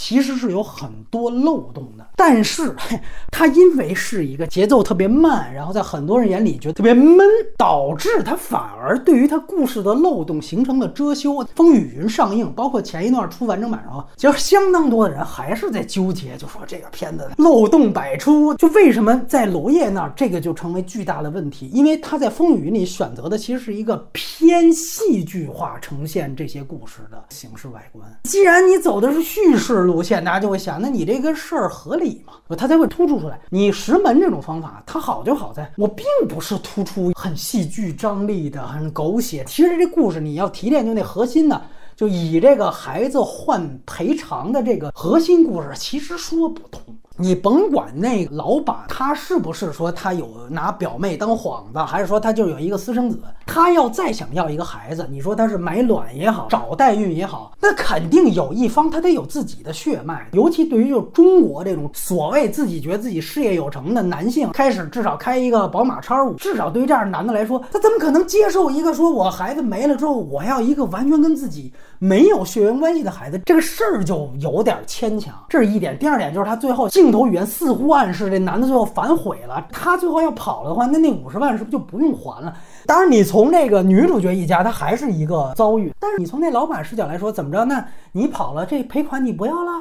[0.00, 2.06] 其实是有很多漏洞的。
[2.16, 2.74] 但是
[3.30, 7.18] 它因为是一个节奏特别慢，然后在很多人眼里觉得特别闷，
[7.58, 11.32] 导致它反而对于它故事的漏洞形成了遮羞。
[11.54, 18.54] 《风雨云》上映，包括前一段出完整版后，其实相当多的人还是在纠结，就说这个片子漏洞百出。
[18.54, 21.68] 就为什么在娄烨那儿，这个就成为巨大的问题？
[21.68, 28.06] 因为他在《风雨云》里选择的其实是一个偏戏剧化呈现这些故事的形式外观。
[28.24, 32.34] 既然你走的是叙事乳腺，大家就会想，那你这个事儿合理吗？
[32.56, 33.40] 他才会突出出来。
[33.50, 39.44] 你石门这种方法，它好就好在我并不是突出很戏剧张力的、很狗血。
[39.46, 41.60] 其实这故事你要提炼，就那核心呢，
[41.96, 46.82] 就以这个孩子换赔偿的这个核心故事，其实说不通。
[47.20, 60.28] 你甭管那个老板他是不是说他有拿表妹当幌子，还是说他就有一个私生子，他要再想要一个孩子，你说他是买卵也好，找代孕也好，那肯定有一方他得有自己的血脉。
[60.32, 71.70] 尤其对于就中国这种所谓自己觉得自己事业有成的男性，开始至少开一个宝马叉五，至少对于这样的男的来说，他怎么可能接受一个说我孩子没了之后，我要一个完全跟自己
[72.02, 75.34] 没有血缘关系的孩子，这个事儿就有点牵强。
[75.50, 75.98] 这是一点。
[75.98, 77.12] 第二点就是他最后镜。
[77.12, 82.54] 头语言似乎暗示这男的最后反悔了，他最后要跑了的话，那那五十万是不是就不用还了？
[82.86, 85.92] 当然，你从那个女主角一家，他还是一个遭遇。
[85.98, 87.64] 但是你从那老板视角来说，怎么着？
[87.66, 89.72] 那你跑了，这赔款你不要了，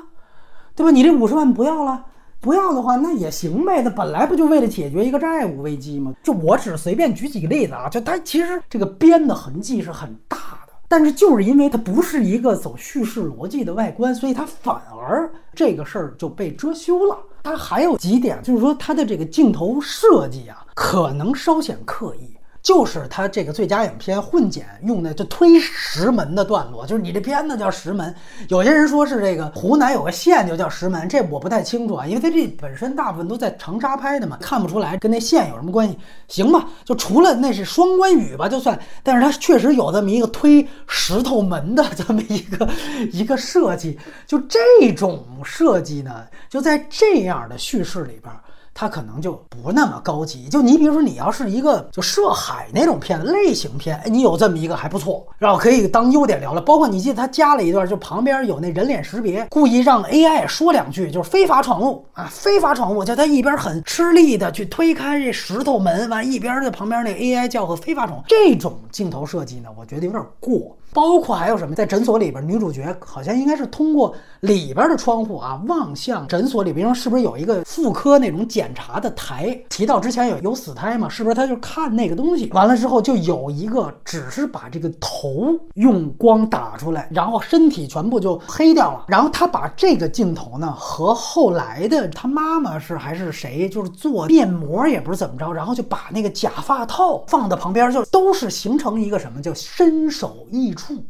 [0.75, 0.91] 对吧？
[0.91, 2.03] 你这五十万不要了，
[2.41, 3.82] 不要的话，那也行呗。
[3.82, 6.12] 那本来不就为了解决一个债务危机吗？
[6.23, 10.68] 就我只随便举几个例子啊，就他其实这个编的痕迹是很大的。
[10.89, 17.15] 但是就是因为它不是一个走叙事逻辑的外观，所以它反而这个事儿就被遮羞了。
[17.43, 22.36] 它还有几点，就是说它的这个镜头设计啊，可能稍显刻意。
[22.62, 28.13] 就是他这个最佳影片混剪用的就推石门的段落，就是你这片子叫石门，
[28.50, 35.98] 有些人说是这个湖南有个县就叫石门，这我不太清楚啊，因为他这本身大部分都在长沙拍的嘛，看不出来跟那县有什么关系。
[36.28, 42.69] 行吧，就除了那是双关语吧，就算，但是它确实有这么一个推石头门的这么一个
[43.12, 48.34] 一个设计，就这种设计呢，就在这样的叙事里边。
[48.80, 56.62] 它可能就不那么高级，就你比如说，你要是一个就涉海那种片类型片，哎，你有这么一个还不错，然后可以当优点聊了。
[56.62, 70.74] 包括你记得他加了一段，就旁边有那人脸识别，故意让 AI 说两句，就是非法闯入啊，非法闯入，叫他一边很吃力的去推开这石头门，完一边在旁边那 AI 叫个非法闯，这种镜头设计呢，我觉得有点过。
[70.91, 79.60] 包括还有什么，在诊所里边，女主角好像应该是通过里边的窗户啊望向诊所里边，是不是有一个妇科那种检查的台？
[79.69, 82.49] 提到之前有有死胎嘛，是不是他就看那个东西？
[82.54, 89.06] 完了之后就有一个只是把这个头用光打出来，然后身体全部就黑掉了。
[89.08, 100.73] 然后他把这个镜头呢和后来的他妈妈是还是谁，就是做面膜也不是怎么着，然后就把那个假发套放到旁边，就都是形成一个什么叫身首异。
[100.80, 101.04] 处，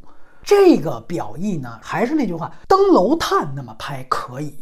[0.44, 4.56] 这个表意呢，还是那句话，登楼探那么拍可以，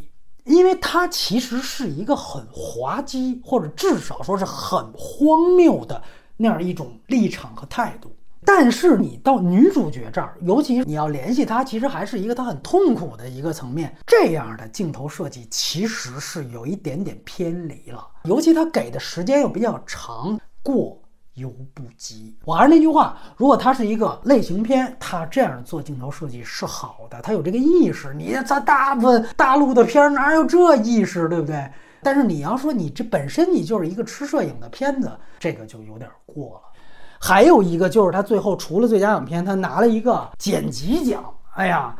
[0.43, 6.01] 因为它其实是一个很滑稽，或者至少说是很荒谬的
[6.35, 8.11] 那样一种立场和态度。
[8.45, 13.93] 但是你到女主角这儿，尤其你要联系她，其实还是一个她很痛苦的一个层面。
[14.05, 20.97] 这样的镜头设计其实是有一点点偏离了，尤其她给的时间又比较长，过。
[21.37, 22.35] 犹不及。
[22.43, 28.13] 我还是那句话，如果它是一个类型片，它这样做镜头设计是好的，它有这个意识。
[28.13, 31.71] 你咱大部分大陆的片哪有这意识，对不对？
[32.03, 36.61] 但是你要说你这本身你就是一个吃摄影的片子，这个就有点过了。
[37.19, 41.23] 还有一个就是他最后除了最佳影片，他拿了一个剪辑奖。
[41.53, 41.95] 哎呀。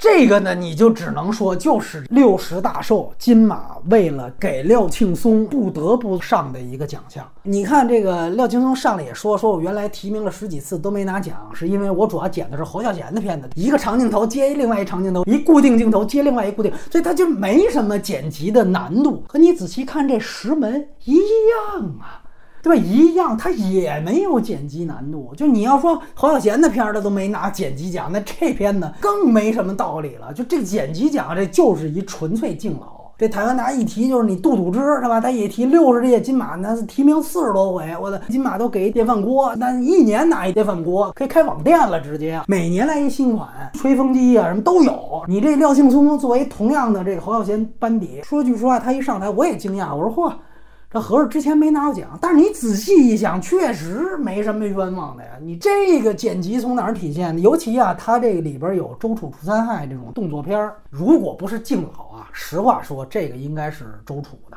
[0.00, 7.30] 这个呢，你就只能说就是六十大寿金马为了给廖庆松不得不上的一个奖项。
[7.42, 19.22] 你看这个廖庆松上来也说，说我原来提名了十几次都没拿奖，是因为我主要剪的是侯孝贤的片子，一个长镜头接另外一长镜头，一固定镜头接另外一固定，所以他就没什么剪辑的难度。
[19.28, 22.19] 可你仔细看这石门一样啊。
[22.62, 22.82] 对吧？
[22.82, 25.32] 一样，它也没有剪辑难度。
[25.36, 30.32] 就你要说侯孝贤的片儿，他都没拿剪辑奖，那这片呢更没什么道理了。
[30.32, 33.00] 就这剪辑奖，这就是一纯粹敬老。
[33.18, 35.20] 这台湾大家一提就是你杜笃之是吧？
[35.20, 45.22] 他一提六十届金马，那是提名四十多回，我的金马都给电饭锅，那一年拿一电饭锅，可以开网店了，直接每年来一新款吹风机啊，什么都有。
[45.28, 50.32] 你这廖庆松作为同样的这个侯孝贤班底，说句实话，他一上台我也惊讶，我说嚯。
[50.92, 55.30] 这合着之前没拿过奖，但是你仔细一想，确实没什么冤枉的呀。
[55.40, 57.40] 你这个剪辑从哪儿体现的？
[57.40, 64.56] 尤其啊，他这个里边有周楚除三害这种动作片儿，如果不是敬老啊，实话说，这个应该是周楚的。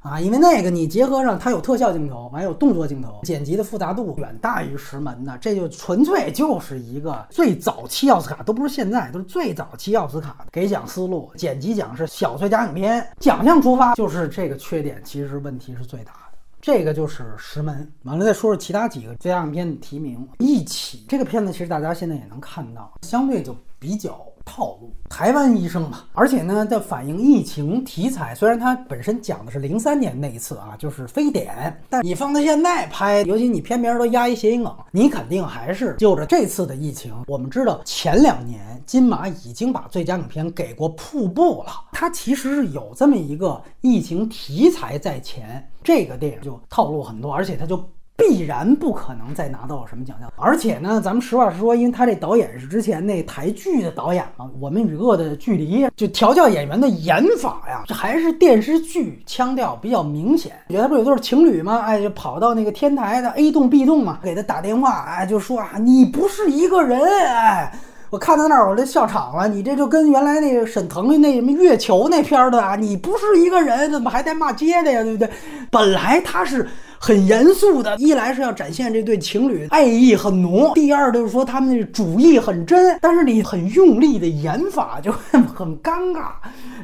[0.00, 11.30] 啊，因为那个你结合上它有特效镜头，还有动作镜头，剪辑的复杂度远大于石门的，这就纯粹就是一个最早期奥斯卡，都不是现在，都是最早期奥斯卡的给奖思路。
[11.36, 16.18] 剪辑奖是小最佳影片，奖项出发就是这个缺点，其实问题是最大的。
[16.62, 24.18] 这个就是石门，完了再说说其他几个最佳影片的提名，一起这个片子其实大家现在也能看到，相对就比较。
[24.50, 37.14] 套路，台湾医生嘛，而且呢，在反映疫情题材，虽然它本身讲的是零三年那一次啊，就是非典，但你放在现在拍，尤其你偏偏都压一谐音梗，你肯定还是就着这次的疫情。
[37.28, 47.80] 我们知道前两年金马已经把最佳影片给过《瀑布》了，它其实是有这么一个疫情题材在前，这个电影就套路很多，而且它就。
[48.20, 60.52] 必然不可能再拿到什么奖项，而且呢，咱们实话实说，因为他这导演是之前那台剧的导演嘛，《我们与恶的距离》就调教演员的演法呀，这还是电视剧腔调比较明显。
[60.68, 61.80] 觉得不有对情侣吗？
[61.80, 67.72] 哎，就跑到那个天台的 A 栋 B 栋嘛，给他打电话，哎，就说啊，你不是一个人，哎，
[68.10, 69.48] 我看到那儿我就笑场了。
[69.48, 75.02] 你这就跟原来那个沈腾那什么月球那片儿的啊，你不是一个人，怎么还带骂街的呀？
[75.02, 75.30] 对不对？
[75.70, 76.68] 本来他是。
[77.02, 85.42] 很严肃的，一来是要展现这对情侣爱意很浓，第二就是说他们的主意很真，但是你很用力的演法就很
[85.80, 86.32] 尴尬。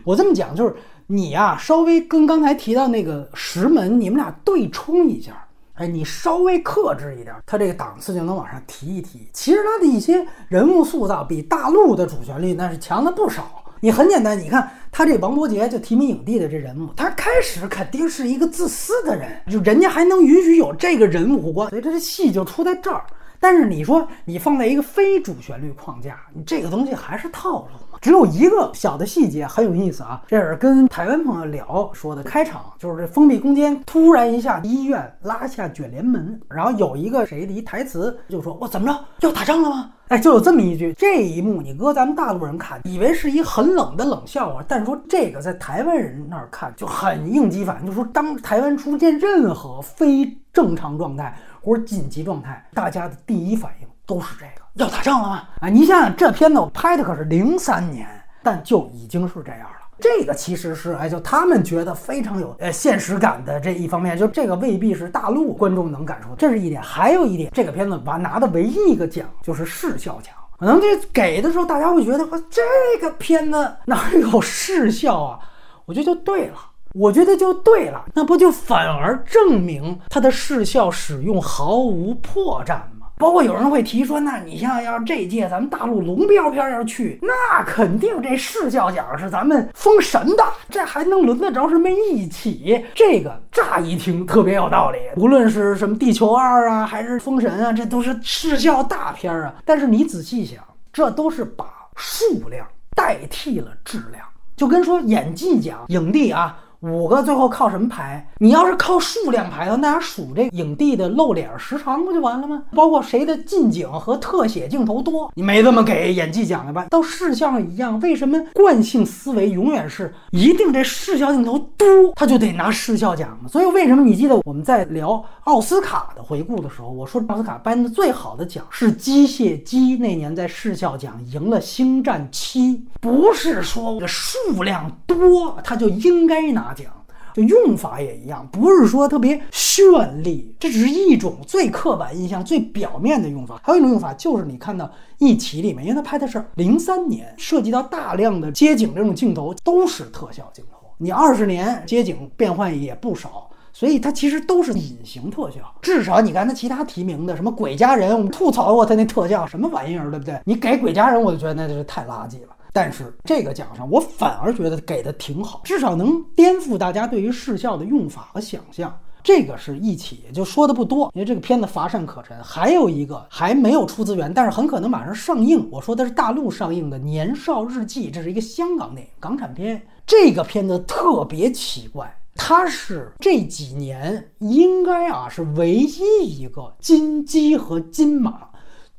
[0.04, 0.74] 我这么讲就是
[1.06, 5.45] 你呀，稍微跟刚才提到那个石门，你们俩对冲一下，
[5.76, 9.28] 哎，你稍微克制一点，他这个档次就能往上提一提。
[9.32, 13.62] 其实他的一些人物塑造比大陆的主旋律那是强了不少。
[13.80, 23.04] 你很简单，你看他这王伯杰就提名影帝的这人物，他开始肯定是一个自私的人，就人家还能允许有这个人物观，所以这戏就出在这儿。
[23.38, 27.68] 但是你说你放在一个非主旋律框架，你这个东西还是套路？
[28.00, 55.42] 只有一个小的细节很有意思啊，这是跟台湾朋友聊说的，开场就是这封闭空间突然一下医院拉下卷帘门，然后有一个谁的一台词就说：“我怎么着要打仗了吗？”哎，就有这么一句，这一幕你搁咱们大陆人看，以为是一很冷的冷笑话，但是说这个在台湾人那儿看就很应激反应，就说当台湾出现任何非正常状态或者紧急状态，大家的第一反应都是这个，要打仗了吗？
[55.60, 58.08] 啊，你想想这片子我拍的可是零三年，
[58.42, 59.76] 但就已经是这样了。
[59.98, 66.80] 这个其实是哎，就他们觉得非常有呃现实感的这一方面，就这个未必是大陆观众能感受，这是一点。
[66.82, 72.62] 还有一点，这个片子完拿的唯一一个奖就是视效奖，可能这给的时候大家会觉得，这
[73.00, 75.40] 个片子哪有视效啊？
[75.86, 76.56] 我觉得就对了，
[76.92, 82.95] 我觉得就对了，那不就反而证明它的视效使用毫无破绽吗？
[83.18, 92.84] 包括有人会提说，那你像要这届咱们大陆龙标片要去，那肯定这视效奖是咱们封神的，这还能轮得着什么一起？
[92.94, 99.54] 这个乍一听特别有道理，无论是什么地球二啊，还是封神啊，这都是视效大片啊。
[99.64, 100.62] 但是你仔细想，
[100.92, 101.64] 这都是把
[101.96, 104.22] 数量代替了质量，
[104.56, 106.58] 就跟说演技奖影帝啊。
[106.86, 108.24] 五个最后靠什么排？
[108.38, 112.62] 你要是靠数量排的话，大家数这影帝的露脸时长不就完了吗？
[112.72, 116.86] 包括谁的近景和特写镜头多，你没这么给演技奖的吧？
[116.88, 123.48] 到视效一样，为什么惯性思维永远是一定这视效镜头多，他就得拿视效奖呢？
[123.48, 136.75] 所以为什么你记得我们在聊奥斯卡的回顾的时候，我说奥斯卡颁的最好的奖是《机械姬》那年在视效奖赢了《星战七》，不是说这数量多他就应该拿。
[136.76, 136.86] 景
[137.34, 143.60] 就用法也一样，不是说特别绚丽，这只是一种最刻板印象、最表面的用法。
[143.62, 144.86] 还有一种用法，就是你看到
[145.18, 150.78] 《一起》里面，因为他拍的是零三年，涉及到大量的街景这种镜头都是特效镜头。
[150.96, 155.58] 你二十年街景变换也不少，所以它其实都是隐形特效。
[155.82, 160.40] 至少你看他其他提名的什么《鬼家人》，我们吐槽过他那特效什么玩意儿，对不对？
[160.46, 162.55] 你给《鬼家人》，我就觉得那就是太垃圾了。
[162.76, 168.94] 但是这个奖上，我反而觉得给的挺好，至少能颠覆大家对于视效的用法和想象。
[169.24, 172.36] 这个是一起，就说的不多，因为这个片子乏善可陈。
[172.44, 175.66] 还有一个还没有出资源，但是很可能马上上映。
[175.72, 179.80] 我说的是大陆上映的《年少日记》，这是一个香港电影，港产片。
[180.06, 188.50] 这个片子特别奇怪，它是这几年应该啊是唯一一个金鸡和金马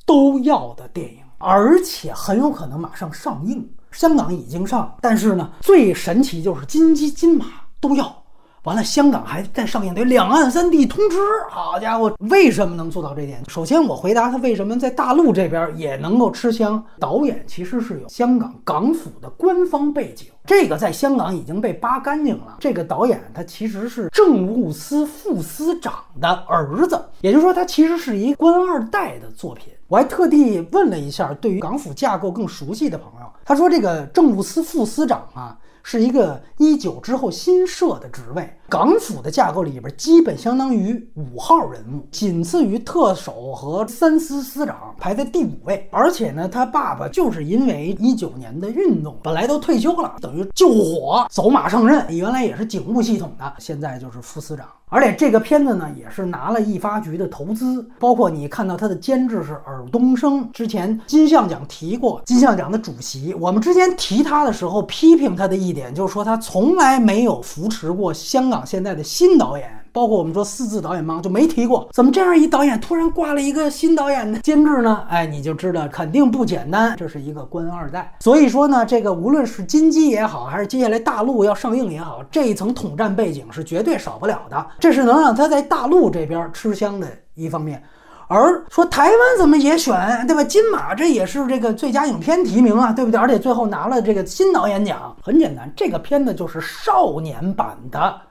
[0.04, 1.20] 都要的电影。
[1.38, 7.46] 而且很有可能马上上映，香港已经上，但是呢，最神奇就是金鸡金马
[7.80, 8.24] 都要。
[8.64, 11.18] 完了，香港还在上映，得两岸三地通知。
[11.50, 13.42] 好家伙，为什么能做到这点？
[13.48, 16.84] 首先，我回答他为什么在大陆这边也能够吃香。
[17.00, 22.58] 导演其实是有香港港府的官方背景，这个在香港已经被扒干净了。
[22.60, 29.72] 这个导演他其实是政务司副司长的儿子，也就是说，他其实是一官二代的作品。
[29.88, 35.58] 我还特地问了一下，对于港府架构更熟悉的朋友，他说这个政务司副司长啊。
[35.90, 45.88] 是一个一九之后新设的职位，港府的架构里边基本相当于五号人物，仅次于特首和三司司长，排在第五位。
[45.90, 52.06] 而且呢，他爸爸就是因为一九年的运动，本来都退休了，等于救火走马上任。
[52.14, 54.68] 原来也是警务系统的，现在就是副司长。
[54.90, 63.34] 而且这个片子呢，也是拿了艺发局的投资，包括你看到他的监制是尔冬升，之前金像奖提过，金像奖的主席。
[63.34, 69.77] 我们之前提他的时候，批评他的一点就是说他从来没有扶持过香港现在的新导演。
[69.92, 75.04] 包括我们说四字导演帮就没提过，怎么这样一导演突然挂了一个新导演的监制呢？
[75.10, 78.14] 哎，你就知道肯定不简单，这是一个官二代。
[78.20, 87.82] 所以说呢，这个无论是金鸡也好，还是接下来大陆要上映也好，这一层统战背景是绝对少不了的，这是能让他在大陆这边吃香的一方面。
[88.30, 90.44] 而说台湾怎么也选，对吧？
[90.44, 93.18] 金马这也是这个最佳影片提名啊，对不对？
[93.18, 98.22] 而且最后拿了这个新导演奖，很简单，这个片子就是少年版的。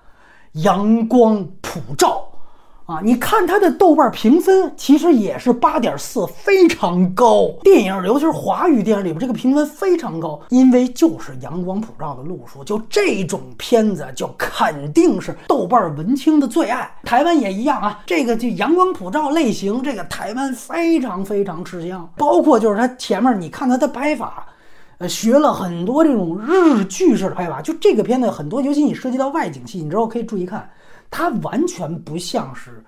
[0.62, 2.26] 阳光普照，
[2.86, 7.48] 啊，你看它的豆瓣评分其实也是八点四，非常高。
[7.62, 16.90] 电影，尤其是华语电影里边，这个评分非常高，因为就是阳光普照的路数，就这种片子就肯定是豆瓣文青的最爱。
[17.04, 22.08] 台湾也一样啊，这个就阳光普照类型，这个台湾非常非常吃香。
[22.16, 24.46] 包括就是它前面，你看它的拍法。
[24.98, 30.70] 呃，学了很多这种日剧式的拍法，就这个片子很多，尤其你涉及到外景戏，你之后可以注意看，
[31.10, 32.82] 它完全不像是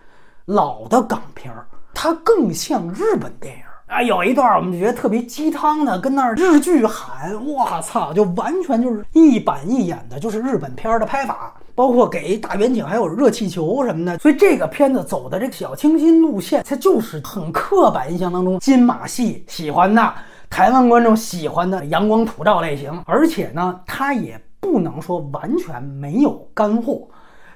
[0.47, 4.03] 老的港片儿，它更像日本电影啊。
[4.03, 14.17] 有一段我们就觉得特别鸡汤的，跟那儿日剧喊，我操，就完全就是一板一眼的，就是日本片儿的拍法，包括给大远景，还有热气球什么的。
[14.17, 20.15] 所以这个片子走的这个小清新路线，它就是很刻板印象当中金马戏喜欢的。
[20.51, 27.07] 台湾观众喜欢的阳光普照类型，而且呢，它也不能说完全没有干货，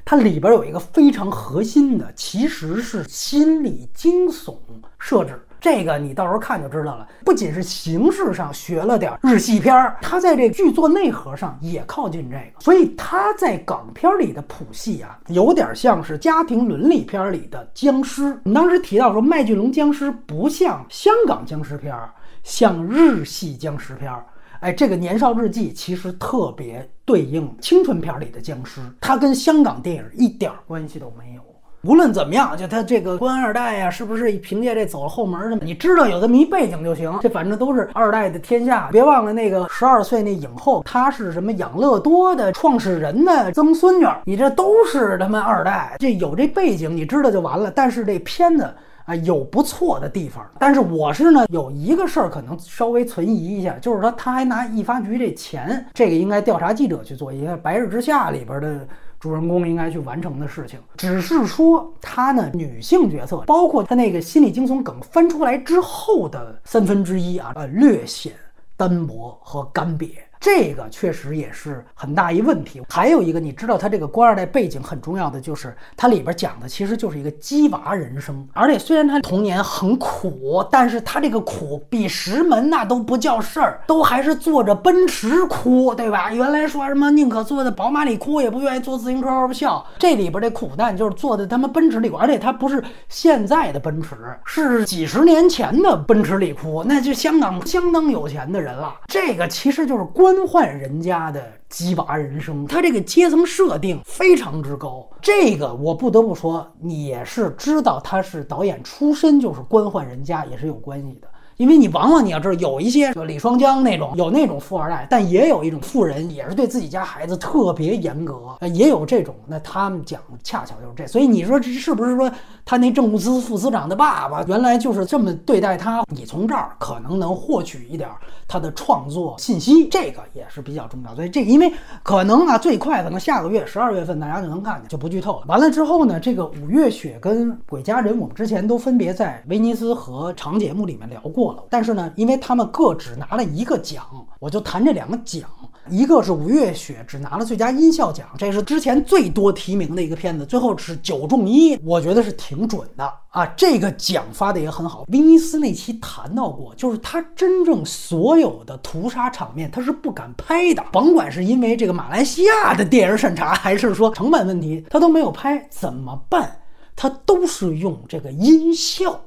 [0.05, 4.55] 它里边有一个非常核心的，其实是心理惊悚
[4.99, 5.41] 设置。
[5.61, 7.07] 这个你到时候看就知道了。
[7.25, 18.37] 不仅是形式上学了点日系片儿，它在这剧作内核上也靠近这个，所以它在港片里的谱系啊，有点像是家庭伦理片里的僵尸。
[18.43, 22.13] 你当时提到说麦浚龙僵尸不像香港僵尸片儿。
[22.43, 24.25] 像日系僵尸片儿，
[24.61, 31.43] 哎，这个《年少日记》其实特别对应青春片里的僵尸，它跟香港电影一点关系都没有。
[31.85, 35.65] 无论怎么样，就他这个官二代呀，是不是凭借这走后门的？
[35.65, 37.13] 你知道有这么一背景就行。
[37.21, 38.89] 这反正都是二代的天下。
[38.93, 45.97] 别忘了那个十二岁那影后，她是什么养乐多的创始人的曾孙女，你这都是他妈二代。
[45.99, 47.69] 这有这背景，你知道就完了。
[47.69, 48.73] 但是这片子。
[49.05, 58.87] 啊，有不错的地方，但是我是呢，有一个事儿可能稍微存疑一下，就是说他还拿易发局这钱，这个应该调查记者去做一个《白日之下》里边的
[59.19, 60.79] 主人公应该去完成的事情。
[60.97, 68.33] 只是说他呢，女性角色，包括他那个心理惊悚梗翻出来之后的三分之一啊，呃，略显
[68.77, 70.11] 单薄和干瘪。
[70.43, 72.83] 这个确实也是很大一问题。
[72.89, 78.45] 还有一个，你知道他这个官二代背景很重要的，就是它里边讲的其实就是一个鸡娃人生。
[78.53, 86.33] 而且虽然他童年很苦，但是他这个苦比石门那都不叫事儿，都还是坐着奔驰哭，对吧？
[86.33, 89.87] 原来说什么宁可坐在宝马里哭，也不愿意坐自行车笑。
[89.97, 98.93] 这里边这苦难就是坐在他妈奔驰里哭，而且他不是现在的奔驰，是几十年前的奔驰里哭，那就香港相当有钱的人了。
[99.07, 100.32] 这个其实就是官。
[100.33, 105.07] 官宦人家的鸡娃人生，他这个阶层设定非常之高。
[105.21, 111.29] 这个我不得不说，也是知道他是导演出身，就是官宦人家也是有关系的。
[111.63, 118.35] 因为你往往你要知道，有一些就李双江那种有那种富二代，但也有一种富人，也是对自己家孩子特别严格，
[118.75, 119.33] 也有这种。
[119.47, 122.29] 那他们讲恰巧就是这，所以你说这是不是说
[122.65, 126.03] 他那政务司副司长的爸爸原来就是这么对待他？
[126.09, 128.11] 你从这儿可能能获取一点
[128.49, 131.15] 他的创作信息，这个也是比较重要。
[131.15, 135.45] 所以这因为可能啊，最快可能下个月十二月份大家就能看见，就不剧透了。
[135.47, 141.52] 完了之后呢，这个五月雪跟鬼家人，我们之前都分别在威尼斯和长节目里面聊过。
[141.71, 144.05] 但是呢，因为他们各只拿了一个奖，
[144.39, 145.49] 我就谈这两个奖。
[145.89, 153.45] 一个是《五月雪》只拿了最佳音效奖，这是之前最多提名的一个片子，最后是九中一，我觉得是挺准的啊。
[153.57, 155.05] 这个奖发的也很好。
[155.09, 166.61] 威尼斯那期谈到过，就是他真正所有的屠杀场面他是不敢拍的，甭管是因为这个马来西亚的电影审查，还是说成本问题，他都没有拍，怎么办？
[166.95, 169.21] 他都是用这个音效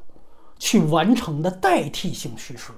[0.57, 2.71] 去完成的代替性叙事。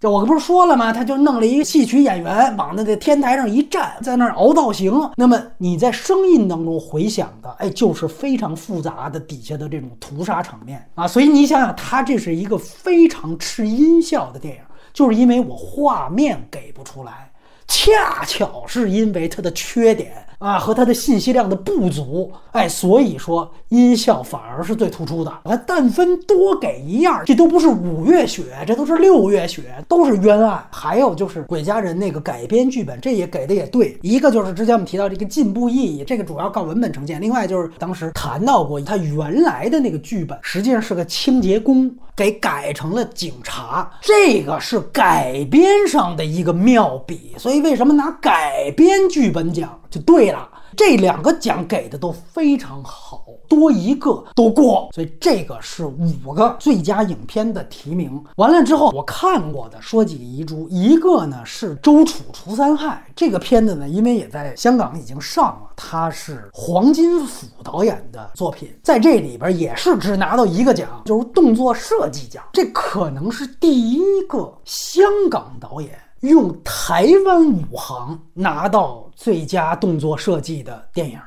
[0.00, 0.92] 就我不是说了吗？
[0.92, 4.92] 他就弄了一个戏曲演员往那个天台上一站，在那儿熬造型。
[5.16, 11.08] 那么你在声音当中回响的，哎，就是非常复杂的底下的这种屠杀场面啊。
[11.08, 14.60] 所以你想想，他这是一个非常吃音效的电影，
[14.92, 17.32] 就是因为我画面给不出来，
[17.66, 20.26] 恰巧是因为它的缺点。
[20.38, 25.30] 啊，和它的信息量的不足，哎，所以说音效反而是最突出的。
[25.42, 30.64] 啊但分多给一样，这都不是五月雪，这都是六月雪，都是冤案。
[30.70, 33.98] 还有就是《鬼家人》那个改编剧本，这也给的也对。
[34.02, 47.32] 一个就是之前我们提到这个进步意义，这个主要靠文本呈现；另外就是当时谈到过，他原来的那个剧本实际上是个清洁工，给改成了警察，这个是改编上的一个妙笔。
[47.38, 49.78] 所以为什么拿改编剧本奖？
[49.94, 58.20] 就对了，这两个奖给的都非常好，多一个都过，所以这个是五个最佳影片的提名。
[58.34, 75.96] 完了之后，我看过的说几个遗珠，一个呢是《周楚除三害》这个片子呢，因为也在香港已经上了，它是黄金甫导演的作品，在这里边也是只拿到一个奖，就是动作设计奖，这可能是第一个香港导演。
[76.28, 81.18] 用台湾武行拿到最佳动作设计的电影。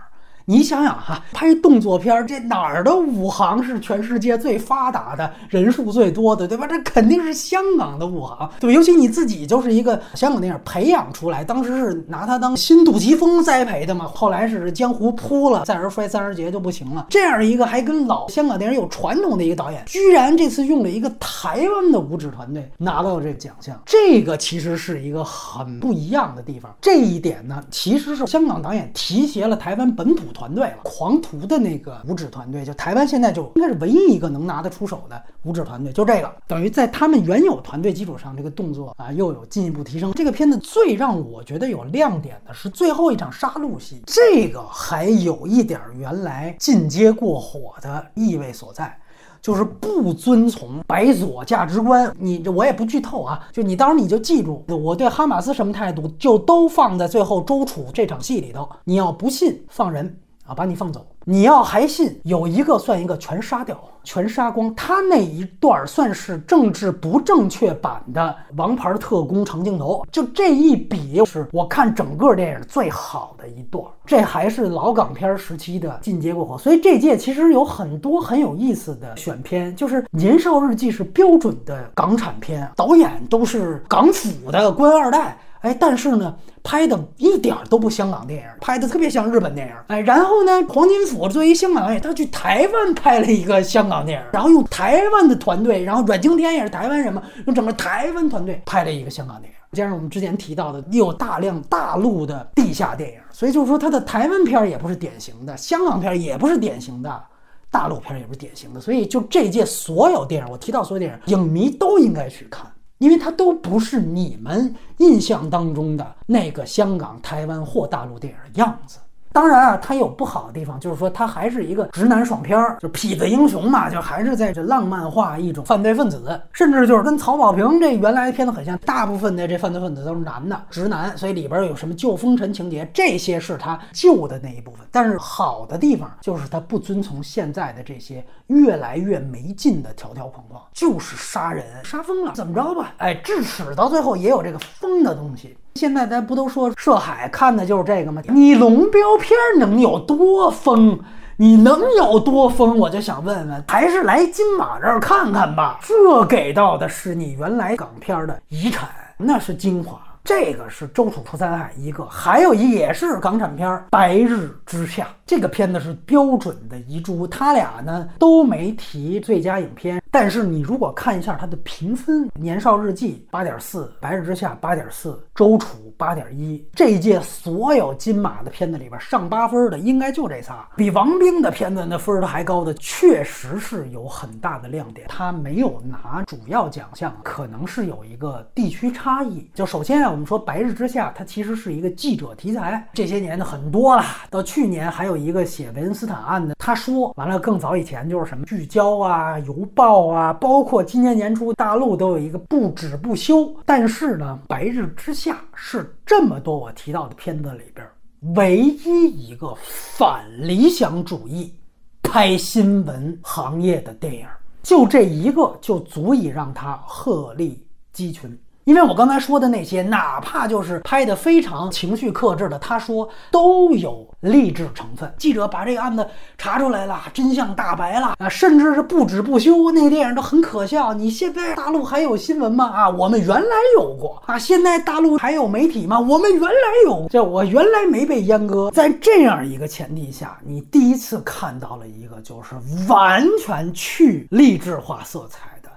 [0.49, 6.65] 你想想哈，拍动作片儿，这哪儿的武行是全世界最发达的、人数最多的，对吧？
[6.65, 8.73] 这肯定是香港的武行，对吧？
[8.73, 14.07] 尤其你自己就是一个香港电影培养出来，当时是拿他当新杜琪峰栽培的嘛。
[14.07, 17.07] 后来是江湖扑了，再而衰，三而竭就不行了。
[17.09, 26.73] 这样一个还跟老香港电影有传统的一个导演，居然这次用了一个台湾的武指团队拿到了这个奖项，这个其实是一个很不一样的地方。
[26.79, 30.23] 这一点呢，其实是香港导演提携了台湾本土。
[30.37, 40.13] 团队了，狂徒的那个五指团队，就台湾现在就应该是唯一一个能拿得出手的五指团队，就这个，等于在他们原有团队基础上，这个动作啊又有进一步提升。
[40.13, 48.95] 这个片子最让我觉得有亮点的是最后一场杀戮戏，这个还有一点原来进阶过火的意味所在。
[49.39, 58.67] 就是不遵从白左价值观，你我也不剧透啊，就你到时你就记住，我对哈马斯什么态度，就都放在最后周楚这场戏里头。
[58.83, 61.05] 你要不信，放人啊，把你放走。
[61.25, 64.73] 你要还信，有一个算一个，全杀掉，全杀光。
[64.73, 73.83] 他那一段算是政治不正确版的王牌特工长镜头，就这一笔是我看整个电影最好的一段。
[74.05, 79.75] 这还是老港片时期的进阶过火，所以这届其实有很多很有意思的选片。
[79.75, 85.37] 就是《年少日记》是标准的港产片，导演都是港府的官二代。
[85.61, 89.73] 哎，但是呢，拍的一点都不香港电影，拍的特别像日本电影。
[89.87, 99.57] 哎，然后呢，黄金甫作为香港导演，他去台湾拍了一个香港电影，然后用台湾的团队，然后阮经天也是台湾人嘛，用整个台湾团队拍了一个香港电影。
[99.73, 107.23] 加上我们之前提到的，有大量大陆的地下电影，所以就是说他的台湾片也不是典型的，香港片也不是典型的，
[107.69, 108.79] 大陆片也不是典型的。
[108.79, 112.65] 所以就这届所有电影，我提到所有电影，影迷都应该去看。
[112.97, 118.99] 因为它都不是你们印象当中的那个香港、台湾或大陆电影的样子。
[119.37, 134.79] 当然啊，它有不好的地方，就是说它还是一个直男爽片儿，就痞子英雄嘛，就还是在这浪漫化一种犯罪分子，甚至就是跟曹保平这原来的片子很像，大部分的这犯罪分子都是男的，直男，所以里边有什么救风尘情节，这些是他救的那一部分。
[134.91, 142.95] 但是好的地方就是他不遵从现在的这些越来越没劲的条条框框，就是杀人杀疯了，怎么着吧？
[142.97, 145.55] 哎，智齿到最后也有这个疯的东西。
[145.77, 148.21] 现在咱不都说涉海看的就是这个吗？
[148.29, 150.99] 你龙标片能有多疯？
[151.37, 152.75] 你能有多疯？
[152.79, 155.79] 我就想问问，还是来金马这儿看看吧。
[155.83, 160.01] 这给到的是你原来港片的遗产，那是精华。
[160.27, 165.05] 这个是《周楚除三害》一个，还有一也是港产片《白日之下》。
[165.25, 170.01] 这个片子是标准的遗珠，他俩呢都没提最佳影片。
[170.11, 176.61] 但是你如果看一下它的评分，《年少日记》八点四，《白日之下》八点四，《周楚》八点一。
[176.73, 185.07] 这一届所有金马的片子里边上八分的，应该就这仨，比王兵的片子那分儿还高的，确实是有很大的亮点。
[185.07, 189.49] 他没有拿主要奖项，可能是有一个地区差异。
[189.53, 190.16] 就首先啊。
[190.17, 194.03] 我们说《白日之下》，它其实是一个记者题材，这些年的很多了。
[194.31, 203.55] 到去年还有一个写维恩斯坦案的，他说完了，更早以前就是什么聚焦啊、邮报啊，包括今年年初大陆都有一个不止不休。
[203.63, 207.87] 但是呢，《白日之下》是这么多我提到的片子里边
[208.33, 211.53] 唯一一个反理想主义
[212.01, 214.25] 拍新闻行业的电影。
[214.63, 217.63] 就这一个就足以让他鹤立
[217.93, 218.35] 鸡群，
[218.67, 225.09] 因为我刚才说的那些，哪怕就是拍的非常情绪克制的，他说都有励志成分。
[225.17, 226.05] 记者把这个案子
[226.37, 229.71] 查出来了，真相大白了啊，甚至是不止不休。
[229.71, 230.93] 那个电影都很可笑。
[230.93, 232.65] 你现在大陆还有新闻吗？
[232.65, 234.37] 啊，我们原来有过啊。
[234.37, 235.97] 现在大陆还有媒体吗？
[235.97, 236.57] 我们原来
[236.87, 238.69] 有，这我原来没被阉割。
[238.71, 242.53] 在这样一个前提下，你第一次看到了一个就是
[242.89, 245.69] 完全去励志化色彩的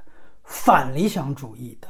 [0.42, 1.86] 反理想主义的。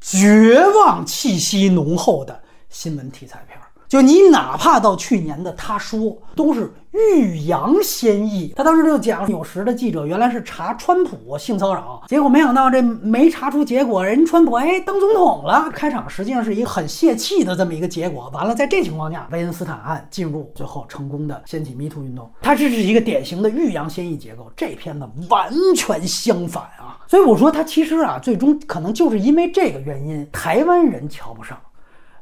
[0.00, 3.58] 绝望气息浓厚的新闻题材片，
[3.90, 8.54] 就你哪怕到去年的他说，都是欲扬先抑。
[8.56, 15.68] 他当时就讲，有时的记者原来是查川普性骚扰，结果没想到这没查出结果，人川普哎当总统了。
[15.72, 18.30] 开场实际上是一个很泄气的这么一个结果。
[18.32, 22.30] 完了，在这情况下，维恩斯坦案进入，最后成功的掀起 Me Too 运动。
[22.40, 26.96] 它这是一个典型的欲扬先抑结构，这片子完全相反啊。
[27.08, 31.58] 所以我说，他其实啊，最终可能就是因为这个原因，台湾人瞧不上。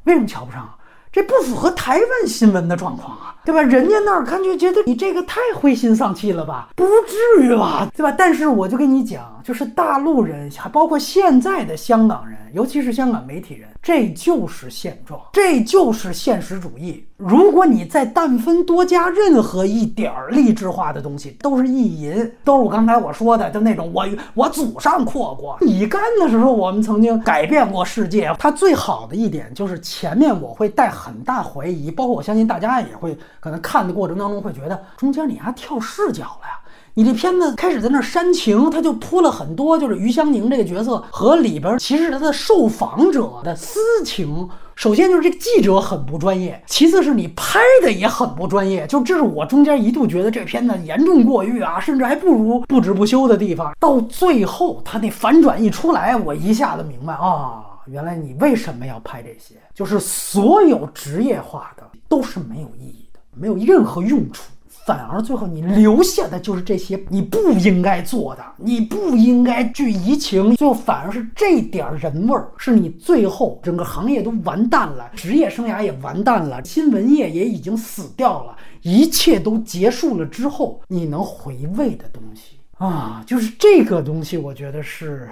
[0.04, 0.77] 为什么瞧不上啊？
[1.10, 3.62] 这不符合台湾新闻的状况啊，对吧？
[3.62, 6.68] 人家那儿看就觉得你这个太灰心丧气了吧？
[6.76, 8.14] 不至于吧，对吧？
[8.18, 17.02] 但是我就跟你讲，就是大陆人，还包括现在的香港人，尤其是香港媒体人，这就是现状，这就是现实主义。
[17.16, 28.30] 如果你再但分多加任何一点儿励志化的东西，都是意淫，都是我刚才我说的，就那种我我祖上阔过，你干的时候我们曾经改变过世界。
[28.38, 33.18] 它最好的一点就是前面我会带很大怀疑，包括我相信大家也会
[33.48, 36.60] 可能看的过程当中会觉得中间你还跳视角了呀。
[36.94, 44.48] 你这片子开始在那煽情，他就铺了很多，就是于香凝这个角色和里边其实他的受访者的私情。
[44.74, 48.86] 首先就是这个记者很不专业，其次是你拍的也很不专业。
[48.86, 53.72] 就这是我中间一度觉得这片子严重过誉啊，甚至还不如不止不休的地方。
[53.80, 59.54] 到最后他那反转一出来，我一下子明白啊，原来你为什么要拍这些？
[59.72, 62.97] 就是所有职业化的都是没有意义，
[63.40, 64.42] 没有任何用处。
[64.86, 85.28] 反而最后你留下的就是这些你不应该做的，你不应该去移情，最后反而是这点人味儿，是你最后整个行业都完蛋了，职业生涯也完蛋了，新闻业也已经死掉了，一切都结束了之后，你能回味的东西啊，就是这个东西，我觉得是。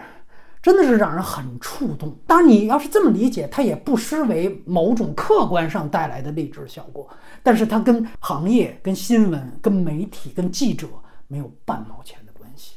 [0.66, 2.12] 真的是让人很触动。
[2.26, 7.08] 当然，你要是这么理解，它也不失为某种客观上带来的励志效果。
[7.40, 10.88] 但是它跟行业、跟新闻、跟媒体、跟记者
[11.28, 12.74] 没有半毛钱的关系。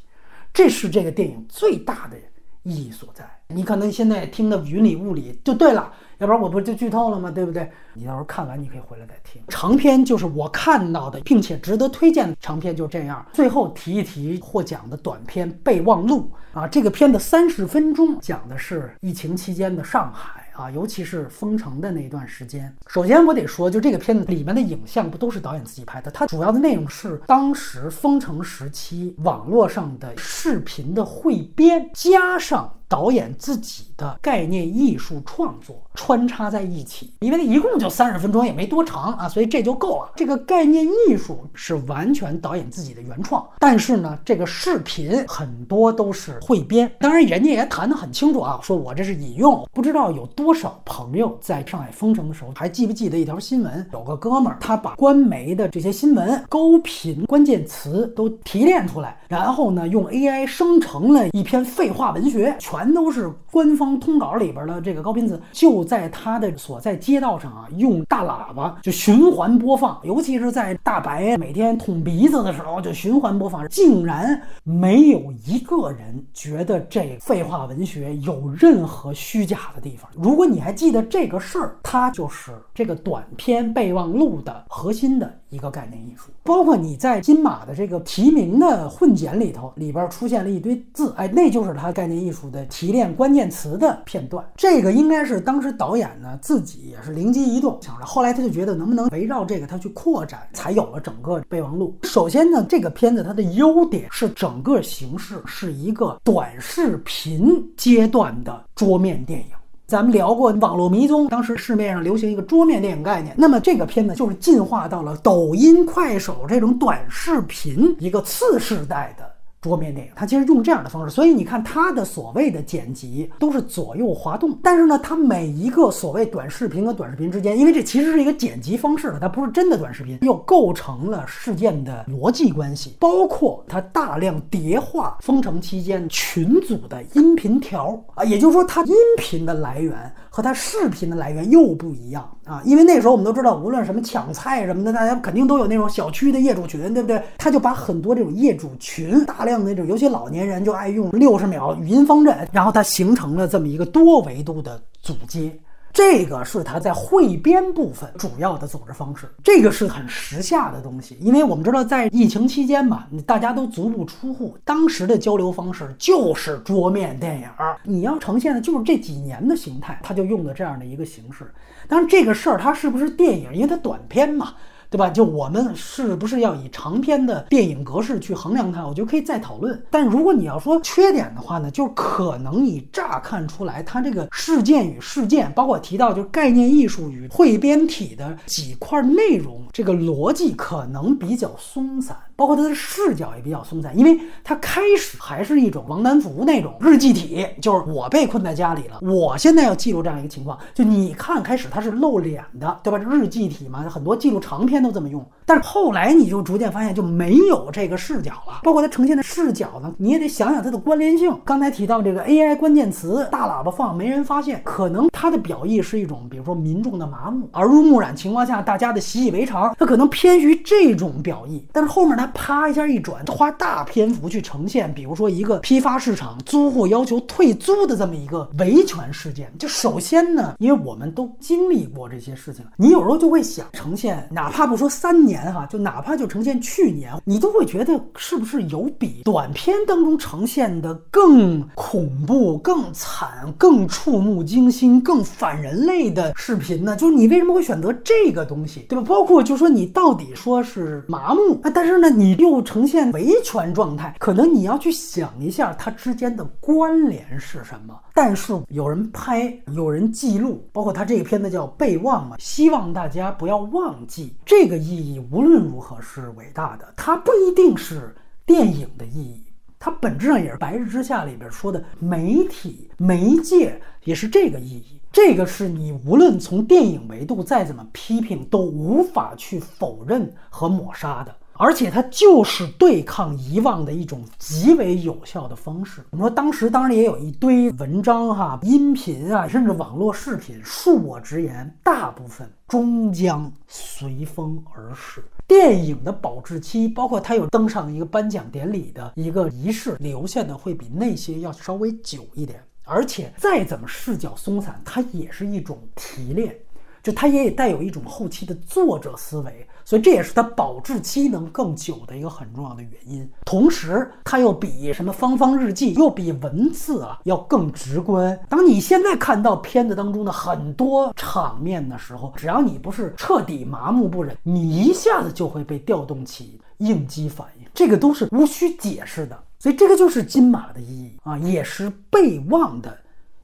[0.54, 2.18] 这是这个电影最大的
[2.62, 3.28] 意义所在。
[3.48, 5.92] 你可能现在听得云里雾里就对了。
[6.20, 7.32] 要不然我不就剧透了吗？
[7.32, 7.70] 对不对？
[7.94, 9.42] 你到时候看完，你可以回来再听。
[9.48, 13.26] 长篇就是我看到的，并且值得推荐的长篇就这样。
[13.34, 20.46] 最后提一提获奖的短片《备忘录》啊，这个片子三十分钟，讲的是疫情期间的上海。
[20.60, 22.76] 啊，尤其是封城的那一段时间。
[22.88, 26.12] 首先，我得说，就这个片子里面的影像不都是导演自己拍的？
[26.12, 37.14] 它主要的内容是当时封城时期网络上的视频的汇编，加上导演自己的概念艺术创作穿插在一起。
[37.22, 40.12] 因为一共就三十分钟，也没多长啊，所以这就够了。
[40.18, 46.92] 这个概念艺术是完全导演自己的原创，但是呢，这个视频很多都是汇编。
[47.00, 50.50] 当然，人家也谈得很清楚啊，说我这是引用，不知道有多。
[50.50, 53.88] 多少朋友在上海封城的时候还记不记得一条新闻？
[53.94, 80.10] 有个哥们儿，他把官媒的这些新闻高频关键词都提炼出来，然后呢，用 AI 生成了一篇废话文学，全全都是官方通稿里边的这个高频词，就在他的所在街道上啊，用大喇叭就循环播放，尤其是在大白每天捅鼻子的时候就循环播放，竟然没有一个人觉得这废话文学有任何虚假的地方。
[80.16, 86.32] 如果你还记得这个事儿，它就是这个短篇备忘录的核心的一个概念艺术。
[86.50, 94.44] 包括你在金马的这个提名的混剪里头，里边出现了一堆字，哎，那就是他概念艺术的提炼关键词的片段。
[94.56, 101.96] 这个应该是当时导演呢自己也是灵机一动想着，后来他就觉得能不能围绕这个他去扩展，才有了整个备忘录。
[102.02, 109.59] 首先呢，这个片子它的优点是整个形式是一个短视频阶段的桌面电影。
[109.90, 119.29] 咱们聊过《网络迷踪》，当时市面上流行一个桌面电影概念，那么这个片子就是进化到了抖音、快手这种短视频一个次世代的。
[119.62, 139.94] 桌面电影，它其实用这样的方式，所以你看它的所谓的剪辑都是左右滑动，但是呢，它每一个所谓短视频和短视频之间，因为这其实是一个剪辑方式了，它不是真的短视频，又构成了事件的逻辑关系，包括它大量叠化封城期间群组的音频条啊，也就是说，它音频的来源
[140.30, 147.22] 和他视频的来源又不一样啊，因为那时候我们都知道，无论什么抢菜什么的，大家肯定都有那种小区的业主群，对不对？
[147.38, 149.50] 他就把很多这种业主群大量。
[149.50, 155.52] 这样那种，尤其老年人就爱用六十秒语音方阵，然后它形成了这么一个多维度的组接，
[156.00, 159.30] 这个是他在汇编部分主要的组织方式。
[159.44, 171.52] 这个是很时下的东西，因为我们知道在疫情期间嘛，大家都足不出户，当时的交流方式就是桌面电影儿，你要呈现的就是这几年的形态，他就用的这样的一个形式。
[171.90, 174.54] 当然，这个事儿它是不是电影，因为它短片嘛。
[174.90, 175.10] 对吧？
[175.10, 178.88] 就我们是不是要以长篇的电影格式去衡量它？
[178.88, 179.80] 我觉得可以再讨论。
[179.92, 192.18] 但如果你要说缺点的话呢，就可能你乍看出来，它这个事件与事件，包括提到就概念艺术与汇编体的几块内容，这个逻辑可能比较松散。
[192.40, 200.58] 包括它的视角也比较松散，因为它开始还是一种王南福那种日记体，就是我被困在家里了，我现在要记录这样一个情况。
[200.74, 202.98] 就你看，开始它是露脸的，对吧？
[202.98, 205.22] 日记体嘛，很多记录长篇都这么用。
[205.46, 211.38] 但是后来你就逐渐发现就没有这个视角了，包括它呈现的视角呢，你也得想想它的关联性。
[211.44, 221.66] 刚才提到这个 AI 关键词，大喇叭放没人发现，可能它的表意是一种，比如说民众的麻木、耳濡目染情况下大家的习以为常，它可能偏于这种表意。
[221.74, 229.52] 但是后面它啪一下一转，花大篇幅去呈现，比如说一个批发市场租户要求退租的这么一个维权事件。
[229.58, 235.40] 就首先呢，因为我们都经历过这些事情，你有时候就会想呈现，哪怕不说三年。
[235.54, 246.96] 哈，就哪怕就呈现去年，你都会觉得是不是有比短片当中呈现的更恐怖、更惨、更触目惊心、更反人类的视频呢？
[246.96, 249.04] 就是你为什么会选择这个东西，对吧？
[249.08, 257.98] 包括就说你到底说是麻木，但是呢，你又呈现维权状态，可能你要去想一下它之间的关联是什么。
[258.14, 265.26] 但是有人拍，有人记录，包括他这个片子叫备忘嘛，希望大家不要忘记这个意义。
[265.32, 268.14] 无论如何是伟大的，它不一定是
[268.46, 269.46] 电影的意义，
[269.80, 275.00] 它本质上也是《白日之下》里边说的媒体媒介，也是这个意义。
[275.10, 281.34] 这个是你无论从电影维度再怎么批评，都无法去否认和抹杀的。
[281.60, 286.02] 而且它就是对抗遗忘的一种极为有效的方式。
[286.12, 290.58] 我们说当时当然也有一堆文章哈、音频啊，甚至网络视频。
[290.64, 295.22] 恕我直言，大部分终将随风而逝。
[295.46, 302.64] 电影的保质期，包括它有登上一个颁奖典礼的一个仪式，留下的会比那些要稍微久一点。
[302.86, 306.58] 而且再怎么视角松散，它也是一种提炼。
[307.02, 313.30] 就它也带有一种后期的作者思维，所以这也是它保质期能更久的一个很重要的原因。
[313.46, 318.40] 同时，它又比什么方方日记，又比文字啊要更直观。
[318.50, 329.38] 当你现在看到片子当中的很多场面的时候，只要你不是彻底麻木不仁，你一下子就会被调动起应激反应，这个都是无需解释的。
[329.58, 332.98] 所以这个就是金马的意义啊，也是备忘的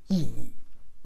[0.08, 0.49] 意义。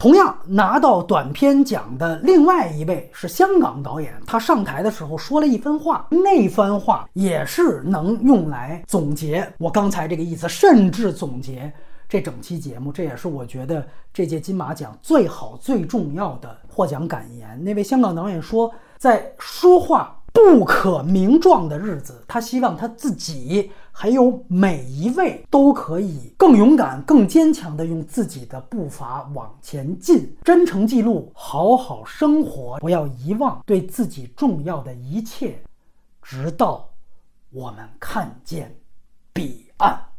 [0.00, 11.70] 同样拿到短片奖的另外一位是香港导演，他上台的时候说了一番话，那番话也是能用来总结我刚才这个意思，甚至总结
[12.08, 12.90] 这整期节目。
[12.90, 17.62] 这也是我觉得这届金马奖最好、最重要的获奖感言。
[17.62, 20.16] 那位香港导演说，在说话。
[20.32, 23.68] 不可名状的日子，他希望他自己
[24.00, 35.62] 还有每一位都可以更勇敢、更坚强的用自己的步伐往前进，真诚记录，好好生活，不要遗忘对自己重要的一切，
[36.22, 36.88] 直到
[37.50, 38.74] 我们看见
[39.34, 40.09] 彼岸。